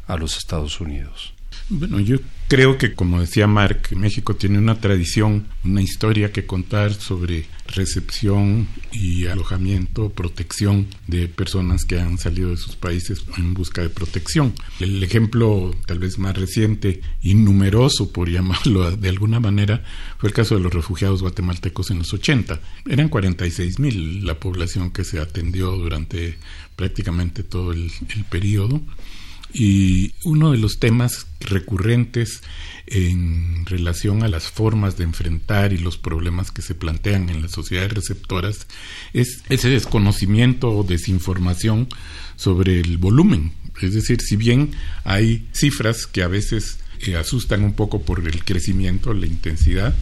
a 0.06 0.16
los 0.16 0.36
Estados 0.36 0.80
Unidos? 0.80 1.34
Bueno, 1.68 2.00
yo 2.00 2.18
creo 2.48 2.76
que, 2.76 2.94
como 2.94 3.20
decía 3.20 3.46
Mark, 3.46 3.88
México 3.96 4.36
tiene 4.36 4.58
una 4.58 4.78
tradición, 4.78 5.46
una 5.64 5.80
historia 5.80 6.32
que 6.32 6.44
contar 6.44 6.92
sobre 6.92 7.46
recepción 7.66 8.68
y 8.92 9.26
alojamiento, 9.26 10.10
protección 10.10 10.86
de 11.06 11.28
personas 11.28 11.84
que 11.84 11.98
han 11.98 12.18
salido 12.18 12.50
de 12.50 12.58
sus 12.58 12.76
países 12.76 13.24
en 13.38 13.54
busca 13.54 13.80
de 13.80 13.88
protección. 13.88 14.52
El 14.80 15.02
ejemplo 15.02 15.74
tal 15.86 15.98
vez 15.98 16.18
más 16.18 16.36
reciente 16.36 17.00
y 17.22 17.34
numeroso, 17.34 18.12
por 18.12 18.28
llamarlo 18.28 18.94
de 18.96 19.08
alguna 19.08 19.40
manera, 19.40 19.82
fue 20.18 20.28
el 20.28 20.34
caso 20.34 20.54
de 20.54 20.60
los 20.60 20.74
refugiados 20.74 21.22
guatemaltecos 21.22 21.90
en 21.90 22.00
los 22.00 22.12
80. 22.12 22.60
Eran 22.86 23.08
46 23.08 23.78
mil 23.78 24.26
la 24.26 24.38
población 24.38 24.90
que 24.90 25.04
se 25.04 25.20
atendió 25.20 25.70
durante 25.70 26.36
prácticamente 26.76 27.42
todo 27.42 27.72
el, 27.72 27.90
el 28.14 28.24
periodo 28.24 28.82
y 29.52 30.14
uno 30.24 30.52
de 30.52 30.58
los 30.58 30.78
temas 30.78 31.26
recurrentes 31.40 32.42
en 32.86 33.64
relación 33.66 34.22
a 34.22 34.28
las 34.28 34.44
formas 34.44 34.96
de 34.96 35.04
enfrentar 35.04 35.72
y 35.72 35.78
los 35.78 35.98
problemas 35.98 36.50
que 36.50 36.62
se 36.62 36.74
plantean 36.74 37.28
en 37.28 37.42
las 37.42 37.52
sociedades 37.52 37.92
receptoras 37.92 38.66
es 39.12 39.42
ese 39.48 39.68
desconocimiento 39.68 40.70
o 40.70 40.84
desinformación 40.84 41.88
sobre 42.36 42.80
el 42.80 42.98
volumen. 42.98 43.52
Es 43.80 43.94
decir, 43.94 44.20
si 44.20 44.36
bien 44.36 44.72
hay 45.04 45.48
cifras 45.52 46.06
que 46.06 46.22
a 46.22 46.28
veces 46.28 46.78
eh, 47.00 47.16
asustan 47.16 47.64
un 47.64 47.74
poco 47.74 48.02
por 48.02 48.26
el 48.26 48.44
crecimiento, 48.44 49.14
la 49.14 49.26
intensidad, 49.26 49.94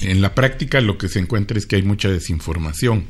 en 0.00 0.20
la 0.20 0.34
práctica 0.34 0.80
lo 0.80 0.98
que 0.98 1.08
se 1.08 1.18
encuentra 1.18 1.58
es 1.58 1.66
que 1.66 1.76
hay 1.76 1.82
mucha 1.82 2.10
desinformación. 2.10 3.06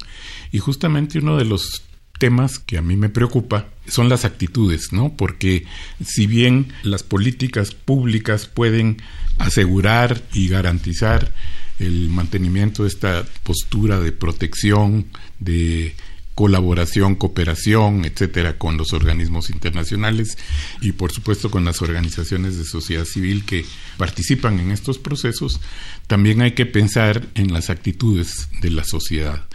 Y 0.52 0.58
justamente 0.58 1.18
uno 1.18 1.36
de 1.36 1.44
los 1.44 1.82
temas 2.18 2.58
que 2.58 2.78
a 2.78 2.82
mí 2.82 2.96
me 2.96 3.08
preocupa 3.08 3.66
son 3.86 4.08
las 4.08 4.24
actitudes, 4.24 4.92
¿no? 4.92 5.14
Porque 5.16 5.64
si 6.04 6.26
bien 6.26 6.72
las 6.82 7.02
políticas 7.02 7.72
públicas 7.72 8.46
pueden 8.46 9.02
asegurar 9.38 10.22
y 10.32 10.48
garantizar 10.48 11.32
el 11.78 12.08
mantenimiento 12.08 12.82
de 12.82 12.88
esta 12.88 13.24
postura 13.42 14.00
de 14.00 14.12
protección, 14.12 15.06
de 15.38 15.94
colaboración, 16.36 17.14
cooperación, 17.14 18.04
etcétera, 18.04 18.58
con 18.58 18.76
los 18.76 18.92
organismos 18.92 19.48
internacionales 19.48 20.36
y 20.82 20.92
por 20.92 21.10
supuesto 21.10 21.50
con 21.50 21.64
las 21.64 21.80
organizaciones 21.80 22.58
de 22.58 22.64
sociedad 22.64 23.06
civil 23.06 23.46
que 23.46 23.64
participan 23.96 24.60
en 24.60 24.70
estos 24.70 24.98
procesos, 24.98 25.60
también 26.06 26.42
hay 26.42 26.52
que 26.52 26.66
pensar 26.66 27.26
en 27.34 27.54
las 27.54 27.70
actitudes 27.70 28.50
de 28.60 28.70
la 28.70 28.84
sociedad. 28.84 29.46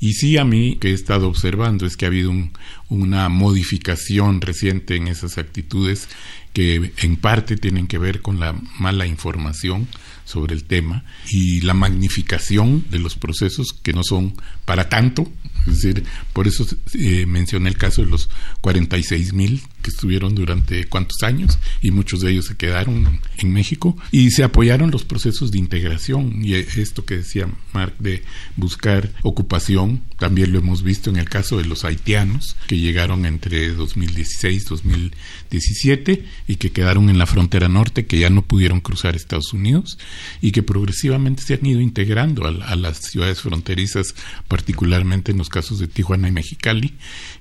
Y 0.00 0.14
sí 0.14 0.36
a 0.38 0.44
mí 0.44 0.76
que 0.80 0.90
he 0.90 0.92
estado 0.92 1.28
observando 1.28 1.86
es 1.86 1.96
que 1.96 2.04
ha 2.04 2.08
habido 2.08 2.30
un, 2.30 2.52
una 2.88 3.28
modificación 3.28 4.40
reciente 4.40 4.96
en 4.96 5.08
esas 5.08 5.38
actitudes 5.38 6.08
que 6.52 6.92
en 6.98 7.16
parte 7.16 7.56
tienen 7.56 7.86
que 7.86 7.98
ver 7.98 8.22
con 8.22 8.38
la 8.38 8.54
mala 8.78 9.06
información 9.06 9.88
sobre 10.24 10.54
el 10.54 10.64
tema 10.64 11.04
y 11.28 11.60
la 11.60 11.74
magnificación 11.74 12.84
de 12.90 12.98
los 13.00 13.16
procesos 13.16 13.72
que 13.82 13.92
no 13.92 14.02
son 14.04 14.34
para 14.64 14.88
tanto. 14.88 15.30
Es 15.66 15.80
decir, 15.80 16.04
por 16.32 16.46
eso 16.46 16.66
eh, 16.94 17.26
mencioné 17.26 17.70
el 17.70 17.76
caso 17.76 18.02
de 18.02 18.10
los 18.10 18.28
46 18.60 19.32
mil 19.32 19.62
que 19.82 19.90
estuvieron 19.90 20.34
durante 20.34 20.86
cuántos 20.86 21.22
años 21.22 21.58
y 21.80 21.90
muchos 21.90 22.20
de 22.20 22.32
ellos 22.32 22.46
se 22.46 22.56
quedaron 22.56 23.20
en 23.36 23.52
México 23.52 23.96
y 24.10 24.30
se 24.30 24.44
apoyaron 24.44 24.90
los 24.90 25.04
procesos 25.04 25.50
de 25.50 25.58
integración. 25.58 26.44
Y 26.44 26.54
esto 26.54 27.04
que 27.04 27.18
decía 27.18 27.48
Mark 27.72 27.94
de 27.98 28.22
buscar 28.56 29.10
ocupación 29.22 30.02
también 30.18 30.52
lo 30.52 30.58
hemos 30.58 30.82
visto 30.82 31.10
en 31.10 31.16
el 31.16 31.28
caso 31.28 31.58
de 31.58 31.64
los 31.64 31.84
haitianos 31.84 32.56
que 32.66 32.78
llegaron 32.78 33.26
entre 33.26 33.70
2016 33.74 34.64
2017 34.66 36.24
y 36.48 36.56
que 36.56 36.72
quedaron 36.72 37.10
en 37.10 37.18
la 37.18 37.26
frontera 37.26 37.68
norte 37.68 38.06
que 38.06 38.18
ya 38.18 38.30
no 38.30 38.42
pudieron 38.42 38.80
cruzar 38.80 39.16
Estados 39.16 39.52
Unidos 39.52 39.98
y 40.40 40.52
que 40.52 40.62
progresivamente 40.62 41.42
se 41.42 41.54
han 41.54 41.66
ido 41.66 41.80
integrando 41.80 42.46
a, 42.46 42.48
a 42.48 42.76
las 42.76 42.98
ciudades 42.98 43.40
fronterizas 43.40 44.14
particularmente 44.48 45.32
en 45.32 45.38
los 45.38 45.48
casos 45.54 45.78
de 45.78 45.86
Tijuana 45.86 46.26
y 46.26 46.32
Mexicali 46.32 46.94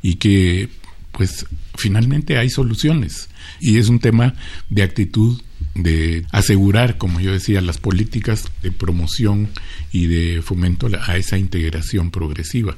y 0.03 0.15
que 0.15 0.69
pues 1.11 1.45
finalmente 1.75 2.37
hay 2.37 2.49
soluciones. 2.49 3.29
Y 3.59 3.77
es 3.77 3.89
un 3.89 3.99
tema 3.99 4.35
de 4.69 4.83
actitud, 4.83 5.41
de 5.75 6.25
asegurar, 6.31 6.97
como 6.97 7.19
yo 7.19 7.31
decía, 7.31 7.61
las 7.61 7.77
políticas 7.77 8.51
de 8.61 8.71
promoción 8.71 9.49
y 9.91 10.07
de 10.07 10.41
fomento 10.41 10.89
a 11.07 11.17
esa 11.17 11.37
integración 11.37 12.11
progresiva. 12.11 12.75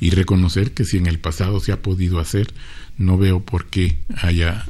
Y 0.00 0.10
reconocer 0.10 0.72
que 0.72 0.84
si 0.84 0.98
en 0.98 1.06
el 1.06 1.18
pasado 1.18 1.60
se 1.60 1.72
ha 1.72 1.82
podido 1.82 2.20
hacer, 2.20 2.52
no 2.98 3.16
veo 3.18 3.40
por 3.40 3.66
qué 3.66 3.96
haya 4.16 4.66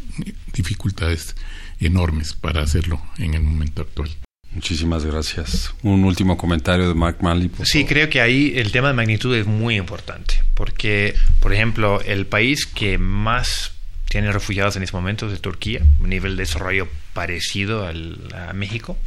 dificultades 0.54 1.34
enormes 1.80 2.34
para 2.34 2.62
hacerlo 2.62 3.00
en 3.18 3.34
el 3.34 3.42
momento 3.42 3.82
actual. 3.82 4.10
Muchísimas 4.58 5.04
gracias. 5.04 5.72
Un 5.84 6.02
último 6.02 6.36
comentario 6.36 6.88
de 6.88 6.94
Mark 6.94 7.18
Malley. 7.20 7.48
Sí, 7.62 7.84
creo 7.84 8.10
que 8.10 8.20
ahí 8.20 8.54
el 8.56 8.72
tema 8.72 8.88
de 8.88 8.94
magnitud 8.94 9.32
es 9.36 9.46
muy 9.46 9.76
importante, 9.76 10.34
porque, 10.54 11.14
por 11.38 11.54
ejemplo, 11.54 12.00
el 12.00 12.26
país 12.26 12.66
que 12.66 12.98
más 12.98 13.70
tiene 14.08 14.32
refugiados 14.32 14.74
en 14.74 14.82
este 14.82 14.96
momento 14.96 15.32
es 15.32 15.40
Turquía, 15.40 15.80
un 16.00 16.08
nivel 16.08 16.36
de 16.36 16.42
desarrollo 16.42 16.88
parecido 17.12 17.86
al, 17.86 18.18
a 18.34 18.52
México, 18.52 18.98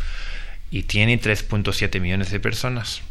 y 0.71 0.83
tiene 0.83 1.19
3.7 1.19 1.99
millones 1.99 2.31
de 2.31 2.39
personas. 2.39 3.01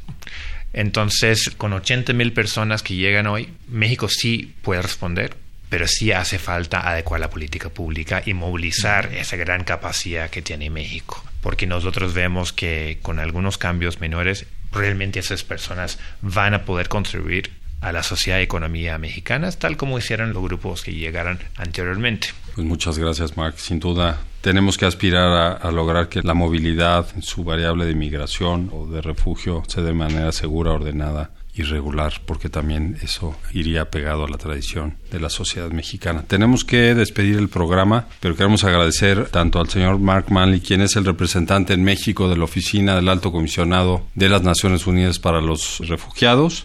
Entonces, 0.72 1.50
con 1.58 1.74
80 1.74 2.14
mil 2.14 2.32
personas 2.32 2.82
que 2.82 2.94
llegan 2.94 3.26
hoy, 3.26 3.50
México 3.68 4.08
sí 4.08 4.54
puede 4.62 4.80
responder, 4.80 5.36
pero 5.68 5.86
sí 5.86 6.10
hace 6.10 6.38
falta 6.38 6.88
adecuar 6.88 7.20
la 7.20 7.28
política 7.28 7.68
pública 7.68 8.22
y 8.24 8.32
movilizar 8.32 9.12
esa 9.12 9.36
gran 9.36 9.62
capacidad 9.62 10.30
que 10.30 10.40
tiene 10.40 10.70
México 10.70 11.22
porque 11.42 11.66
nosotros 11.66 12.14
vemos 12.14 12.52
que 12.52 12.98
con 13.02 13.18
algunos 13.18 13.58
cambios 13.58 14.00
menores, 14.00 14.46
realmente 14.72 15.18
esas 15.18 15.44
personas 15.44 15.98
van 16.22 16.54
a 16.54 16.64
poder 16.64 16.88
contribuir 16.88 17.50
a 17.80 17.92
la 17.92 18.02
sociedad 18.02 18.38
y 18.38 18.42
economía 18.42 18.98
mexicanas, 18.98 19.58
tal 19.58 19.76
como 19.76 19.98
hicieron 19.98 20.34
los 20.34 20.42
grupos 20.42 20.82
que 20.82 20.92
llegaron 20.92 21.38
anteriormente. 21.56 22.28
Pues 22.54 22.66
muchas 22.66 22.98
gracias, 22.98 23.36
Mark. 23.36 23.54
Sin 23.56 23.80
duda, 23.80 24.20
tenemos 24.42 24.76
que 24.76 24.84
aspirar 24.84 25.28
a, 25.28 25.52
a, 25.52 25.70
lograr 25.70 26.08
que 26.08 26.20
la 26.22 26.34
movilidad, 26.34 27.06
su 27.22 27.42
variable 27.42 27.86
de 27.86 27.94
migración 27.94 28.68
o 28.72 28.86
de 28.86 29.00
refugio, 29.00 29.62
se 29.66 29.80
dé 29.80 29.88
de 29.88 29.94
manera 29.94 30.30
segura, 30.32 30.72
ordenada 30.72 31.30
irregular, 31.54 32.14
porque 32.26 32.48
también 32.48 32.96
eso 33.02 33.36
iría 33.52 33.90
pegado 33.90 34.24
a 34.24 34.28
la 34.28 34.38
tradición 34.38 34.96
de 35.10 35.20
la 35.20 35.30
sociedad 35.30 35.70
mexicana. 35.70 36.24
Tenemos 36.26 36.64
que 36.64 36.94
despedir 36.94 37.36
el 37.36 37.48
programa, 37.48 38.06
pero 38.20 38.36
queremos 38.36 38.64
agradecer 38.64 39.28
tanto 39.28 39.60
al 39.60 39.68
señor 39.68 39.98
Mark 39.98 40.26
Manley, 40.30 40.60
quien 40.60 40.80
es 40.80 40.96
el 40.96 41.04
representante 41.04 41.74
en 41.74 41.82
México 41.82 42.28
de 42.28 42.36
la 42.36 42.44
Oficina 42.44 42.94
del 42.94 43.08
Alto 43.08 43.32
Comisionado 43.32 44.02
de 44.14 44.28
las 44.28 44.42
Naciones 44.42 44.86
Unidas 44.86 45.18
para 45.18 45.40
los 45.40 45.78
Refugiados, 45.80 46.64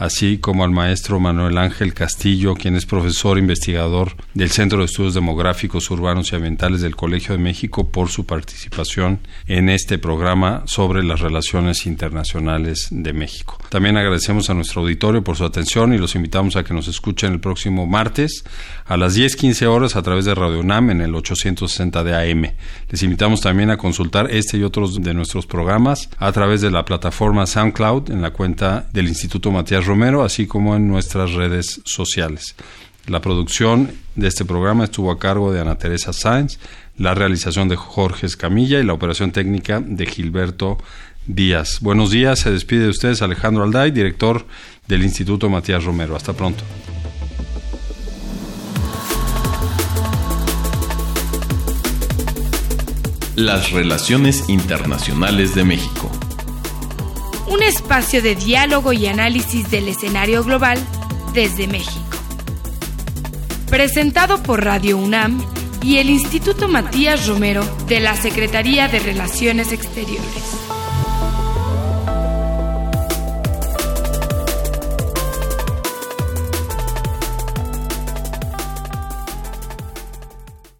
así 0.00 0.38
como 0.38 0.64
al 0.64 0.70
maestro 0.70 1.20
Manuel 1.20 1.58
Ángel 1.58 1.92
Castillo, 1.92 2.54
quien 2.54 2.74
es 2.74 2.86
profesor 2.86 3.36
investigador 3.36 4.16
del 4.32 4.50
Centro 4.50 4.78
de 4.78 4.86
Estudios 4.86 5.12
Demográficos 5.12 5.90
Urbanos 5.90 6.32
y 6.32 6.36
Ambientales 6.36 6.80
del 6.80 6.96
Colegio 6.96 7.36
de 7.36 7.42
México, 7.42 7.90
por 7.90 8.08
su 8.08 8.24
participación 8.24 9.20
en 9.46 9.68
este 9.68 9.98
programa 9.98 10.62
sobre 10.64 11.04
las 11.04 11.20
relaciones 11.20 11.84
internacionales 11.84 12.88
de 12.90 13.12
México. 13.12 13.58
También 13.68 13.98
agradecemos 13.98 14.48
a 14.48 14.54
nuestro 14.54 14.80
auditorio 14.80 15.22
por 15.22 15.36
su 15.36 15.44
atención 15.44 15.92
y 15.92 15.98
los 15.98 16.14
invitamos 16.14 16.56
a 16.56 16.64
que 16.64 16.72
nos 16.72 16.88
escuchen 16.88 17.34
el 17.34 17.40
próximo 17.40 17.86
martes 17.86 18.42
a 18.86 18.96
las 18.96 19.14
10:15 19.14 19.66
horas 19.66 19.96
a 19.96 20.02
través 20.02 20.24
de 20.24 20.34
Radio 20.34 20.60
UNAM 20.60 20.90
en 20.90 21.02
el 21.02 21.14
860 21.14 22.02
de 22.04 22.14
AM. 22.14 22.54
Les 22.88 23.02
invitamos 23.02 23.42
también 23.42 23.68
a 23.68 23.76
consultar 23.76 24.30
este 24.30 24.56
y 24.56 24.62
otros 24.62 25.02
de 25.02 25.12
nuestros 25.12 25.44
programas 25.44 26.08
a 26.16 26.32
través 26.32 26.62
de 26.62 26.70
la 26.70 26.86
plataforma 26.86 27.46
SoundCloud 27.46 28.10
en 28.10 28.22
la 28.22 28.30
cuenta 28.30 28.88
del 28.94 29.06
Instituto 29.06 29.50
Matías 29.50 29.89
Romero, 29.90 30.22
así 30.22 30.46
como 30.46 30.76
en 30.76 30.86
nuestras 30.86 31.32
redes 31.32 31.80
sociales. 31.84 32.54
La 33.08 33.20
producción 33.20 33.90
de 34.14 34.28
este 34.28 34.44
programa 34.44 34.84
estuvo 34.84 35.10
a 35.10 35.18
cargo 35.18 35.52
de 35.52 35.60
Ana 35.60 35.78
Teresa 35.78 36.12
Sáenz, 36.12 36.60
la 36.96 37.12
realización 37.12 37.68
de 37.68 37.74
Jorge 37.74 38.26
Escamilla 38.26 38.78
y 38.78 38.84
la 38.84 38.92
operación 38.92 39.32
técnica 39.32 39.82
de 39.84 40.06
Gilberto 40.06 40.78
Díaz. 41.26 41.80
Buenos 41.80 42.12
días, 42.12 42.38
se 42.38 42.52
despide 42.52 42.84
de 42.84 42.90
ustedes 42.90 43.20
Alejandro 43.20 43.64
Alday, 43.64 43.90
director 43.90 44.46
del 44.86 45.02
Instituto 45.02 45.50
Matías 45.50 45.82
Romero. 45.82 46.14
Hasta 46.14 46.34
pronto. 46.34 46.62
Las 53.34 53.72
relaciones 53.72 54.48
internacionales 54.48 55.56
de 55.56 55.64
México 55.64 56.12
un 57.60 57.66
espacio 57.66 58.22
de 58.22 58.36
diálogo 58.36 58.94
y 58.94 59.06
análisis 59.06 59.70
del 59.70 59.88
escenario 59.88 60.42
global 60.42 60.78
desde 61.34 61.68
México. 61.68 62.00
Presentado 63.68 64.42
por 64.42 64.64
Radio 64.64 64.96
UNAM 64.96 65.44
y 65.82 65.98
el 65.98 66.08
Instituto 66.08 66.68
Matías 66.68 67.26
Romero 67.26 67.62
de 67.86 68.00
la 68.00 68.16
Secretaría 68.16 68.88
de 68.88 69.00
Relaciones 69.00 69.72
Exteriores. 69.72 70.69